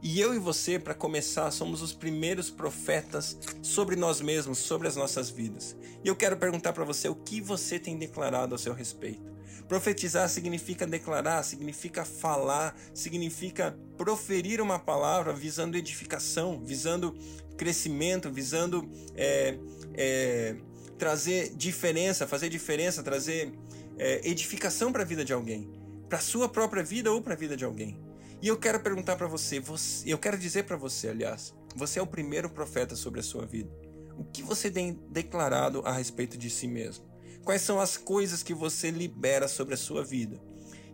E 0.02 0.20
eu 0.20 0.34
e 0.34 0.40
você, 0.40 0.76
para 0.76 0.92
começar, 0.92 1.52
somos 1.52 1.82
os 1.82 1.92
primeiros 1.92 2.50
profetas 2.50 3.38
sobre 3.62 3.94
nós 3.94 4.20
mesmos, 4.20 4.58
sobre 4.58 4.88
as 4.88 4.96
nossas 4.96 5.30
vidas. 5.30 5.76
E 6.04 6.08
eu 6.08 6.16
quero 6.16 6.36
perguntar 6.36 6.72
para 6.72 6.84
você 6.84 7.08
o 7.08 7.14
que 7.14 7.40
você 7.40 7.78
tem 7.78 7.96
declarado 7.96 8.56
a 8.56 8.58
seu 8.58 8.74
respeito. 8.74 9.37
Profetizar 9.68 10.28
significa 10.30 10.86
declarar, 10.86 11.42
significa 11.42 12.02
falar, 12.02 12.74
significa 12.94 13.78
proferir 13.98 14.62
uma 14.62 14.78
palavra 14.78 15.34
visando 15.34 15.76
edificação, 15.76 16.64
visando 16.64 17.14
crescimento, 17.56 18.30
visando 18.30 18.90
é, 19.14 19.58
é, 19.94 20.56
trazer 20.98 21.54
diferença, 21.54 22.26
fazer 22.26 22.48
diferença, 22.48 23.02
trazer 23.02 23.52
é, 23.98 24.26
edificação 24.26 24.90
para 24.90 25.02
a 25.02 25.06
vida 25.06 25.22
de 25.22 25.34
alguém, 25.34 25.70
para 26.08 26.16
a 26.16 26.22
sua 26.22 26.48
própria 26.48 26.82
vida 26.82 27.12
ou 27.12 27.20
para 27.20 27.34
a 27.34 27.36
vida 27.36 27.54
de 27.54 27.64
alguém. 27.64 28.00
E 28.40 28.48
eu 28.48 28.56
quero 28.56 28.80
perguntar 28.80 29.16
para 29.16 29.26
você, 29.26 29.60
você, 29.60 30.10
eu 30.10 30.16
quero 30.16 30.38
dizer 30.38 30.64
para 30.64 30.76
você, 30.76 31.08
aliás, 31.08 31.52
você 31.74 31.98
é 31.98 32.02
o 32.02 32.06
primeiro 32.06 32.48
profeta 32.48 32.96
sobre 32.96 33.20
a 33.20 33.22
sua 33.22 33.44
vida. 33.44 33.70
O 34.16 34.24
que 34.24 34.42
você 34.42 34.70
tem 34.70 34.98
declarado 35.10 35.82
a 35.84 35.92
respeito 35.92 36.38
de 36.38 36.48
si 36.48 36.66
mesmo? 36.66 37.07
Quais 37.48 37.62
são 37.62 37.80
as 37.80 37.96
coisas 37.96 38.42
que 38.42 38.52
você 38.52 38.90
libera 38.90 39.48
sobre 39.48 39.72
a 39.72 39.76
sua 39.78 40.04
vida? 40.04 40.38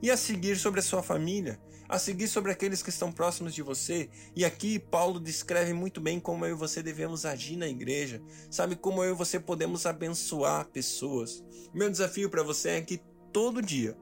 E 0.01 0.09
a 0.09 0.17
seguir 0.17 0.57
sobre 0.57 0.79
a 0.79 0.85
sua 0.85 1.03
família, 1.03 1.61
a 1.89 1.99
seguir 1.99 2.29
sobre 2.29 2.53
aqueles 2.53 2.81
que 2.81 2.91
estão 2.91 3.11
próximos 3.11 3.53
de 3.53 3.61
você. 3.61 4.09
E 4.37 4.45
aqui 4.45 4.79
Paulo 4.79 5.19
descreve 5.19 5.73
muito 5.73 6.01
bem 6.01 6.21
como 6.21 6.47
eu 6.47 6.55
e 6.55 6.57
você 6.57 6.81
devemos 6.81 7.27
agir 7.27 7.57
na 7.57 7.67
igreja. 7.67 8.23
Sabe 8.49 8.77
como 8.77 9.03
eu 9.03 9.15
e 9.15 9.19
você 9.19 9.41
podemos 9.41 9.85
abençoar 9.85 10.69
pessoas. 10.69 11.43
Meu 11.75 11.91
desafio 11.91 12.31
para 12.31 12.45
você 12.45 12.69
é 12.69 12.83
que 12.83 13.01
todo 13.33 13.61
dia, 13.61 13.97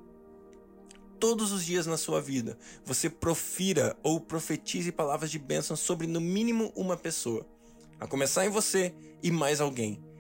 todos 1.19 1.53
os 1.53 1.65
dias 1.65 1.87
na 1.87 1.97
sua 1.97 2.21
vida, 2.21 2.59
você 2.85 3.09
profira 3.09 3.97
ou 4.03 4.21
profetize 4.21 4.93
palavras 4.93 5.31
de 5.31 5.39
bênção 5.39 5.75
sobre 5.75 6.07
no 6.07 6.21
mínimo 6.21 6.71
uma 6.77 6.99
pessoa. 6.99 7.49
A 7.99 8.07
começar 8.07 8.45
em 8.45 8.51
você 8.51 8.95
e 9.23 9.31
mais 9.31 9.59
alguém. 9.59 10.12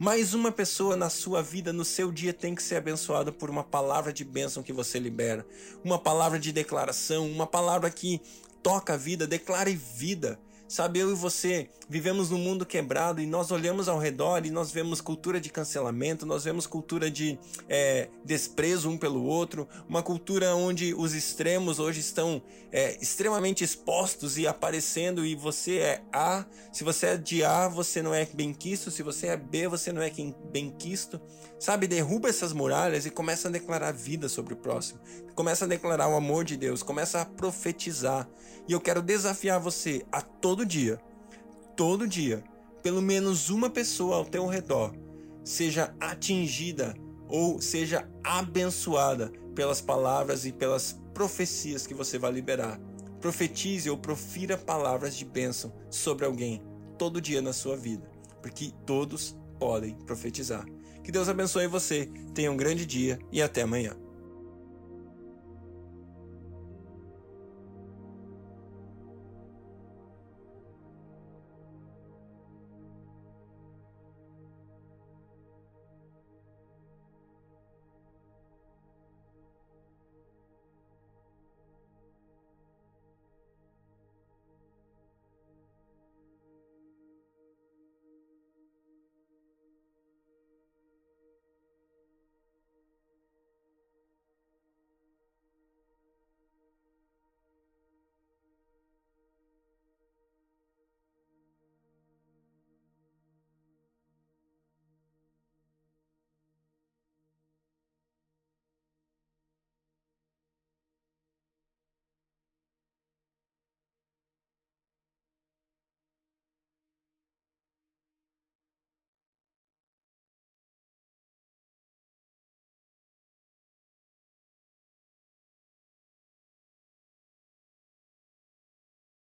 Mais 0.00 0.32
uma 0.32 0.52
pessoa 0.52 0.96
na 0.96 1.10
sua 1.10 1.42
vida, 1.42 1.72
no 1.72 1.84
seu 1.84 2.12
dia, 2.12 2.32
tem 2.32 2.54
que 2.54 2.62
ser 2.62 2.76
abençoada 2.76 3.32
por 3.32 3.50
uma 3.50 3.64
palavra 3.64 4.12
de 4.12 4.24
bênção 4.24 4.62
que 4.62 4.72
você 4.72 4.96
libera, 4.96 5.44
uma 5.82 5.98
palavra 5.98 6.38
de 6.38 6.52
declaração, 6.52 7.28
uma 7.28 7.48
palavra 7.48 7.90
que 7.90 8.20
toca 8.62 8.94
a 8.94 8.96
vida, 8.96 9.26
declare 9.26 9.74
vida. 9.74 10.38
Sabe, 10.68 10.98
eu 10.98 11.10
e 11.10 11.14
você 11.14 11.70
vivemos 11.88 12.28
num 12.28 12.36
mundo 12.36 12.66
quebrado 12.66 13.22
e 13.22 13.26
nós 13.26 13.50
olhamos 13.50 13.88
ao 13.88 13.98
redor 13.98 14.44
e 14.44 14.50
nós 14.50 14.70
vemos 14.70 15.00
cultura 15.00 15.40
de 15.40 15.48
cancelamento, 15.48 16.26
nós 16.26 16.44
vemos 16.44 16.66
cultura 16.66 17.10
de 17.10 17.38
é, 17.66 18.10
desprezo 18.22 18.90
um 18.90 18.98
pelo 18.98 19.24
outro, 19.24 19.66
uma 19.88 20.02
cultura 20.02 20.54
onde 20.54 20.92
os 20.92 21.14
extremos 21.14 21.78
hoje 21.78 22.00
estão 22.00 22.42
é, 22.70 22.98
extremamente 23.00 23.64
expostos 23.64 24.36
e 24.36 24.46
aparecendo 24.46 25.24
e 25.24 25.34
você 25.34 25.78
é 25.78 26.02
A, 26.12 26.44
se 26.70 26.84
você 26.84 27.06
é 27.06 27.16
de 27.16 27.42
A, 27.42 27.66
você 27.66 28.02
não 28.02 28.12
é 28.12 28.26
bem 28.26 28.52
quisto, 28.52 28.90
se 28.90 29.02
você 29.02 29.28
é 29.28 29.38
B, 29.38 29.68
você 29.68 29.90
não 29.90 30.02
é 30.02 30.12
bem 30.52 30.70
quisto. 30.78 31.18
Sabe, 31.58 31.88
derruba 31.88 32.28
essas 32.28 32.52
muralhas 32.52 33.04
e 33.04 33.10
começa 33.10 33.48
a 33.48 33.50
declarar 33.50 33.92
vida 33.92 34.28
sobre 34.28 34.54
o 34.54 34.56
próximo. 34.56 35.00
Começa 35.34 35.64
a 35.64 35.68
declarar 35.68 36.08
o 36.08 36.14
amor 36.14 36.44
de 36.44 36.56
Deus, 36.56 36.82
começa 36.82 37.20
a 37.20 37.24
profetizar. 37.24 38.28
E 38.68 38.72
eu 38.72 38.80
quero 38.80 39.02
desafiar 39.02 39.58
você 39.58 40.04
a 40.12 40.20
todo 40.20 40.64
dia, 40.64 41.00
todo 41.76 42.06
dia, 42.06 42.44
pelo 42.82 43.02
menos 43.02 43.50
uma 43.50 43.68
pessoa 43.68 44.16
ao 44.16 44.24
teu 44.24 44.46
redor 44.46 44.94
seja 45.48 45.94
atingida 45.98 46.94
ou 47.26 47.60
seja 47.60 48.06
abençoada 48.22 49.32
pelas 49.54 49.80
palavras 49.80 50.44
e 50.44 50.52
pelas 50.52 51.00
profecias 51.14 51.86
que 51.86 51.94
você 51.94 52.18
vai 52.18 52.30
liberar. 52.30 52.78
Profetize 53.20 53.90
ou 53.90 53.96
profira 53.96 54.56
palavras 54.56 55.16
de 55.16 55.24
bênção 55.24 55.72
sobre 55.90 56.24
alguém 56.24 56.62
todo 56.98 57.20
dia 57.20 57.40
na 57.40 57.52
sua 57.52 57.76
vida, 57.76 58.08
porque 58.42 58.72
todos 58.86 59.36
podem 59.58 59.94
profetizar. 60.06 60.64
Que 61.08 61.12
Deus 61.12 61.26
abençoe 61.26 61.66
você, 61.66 62.06
tenha 62.34 62.52
um 62.52 62.56
grande 62.56 62.84
dia 62.84 63.18
e 63.32 63.40
até 63.40 63.62
amanhã. 63.62 63.96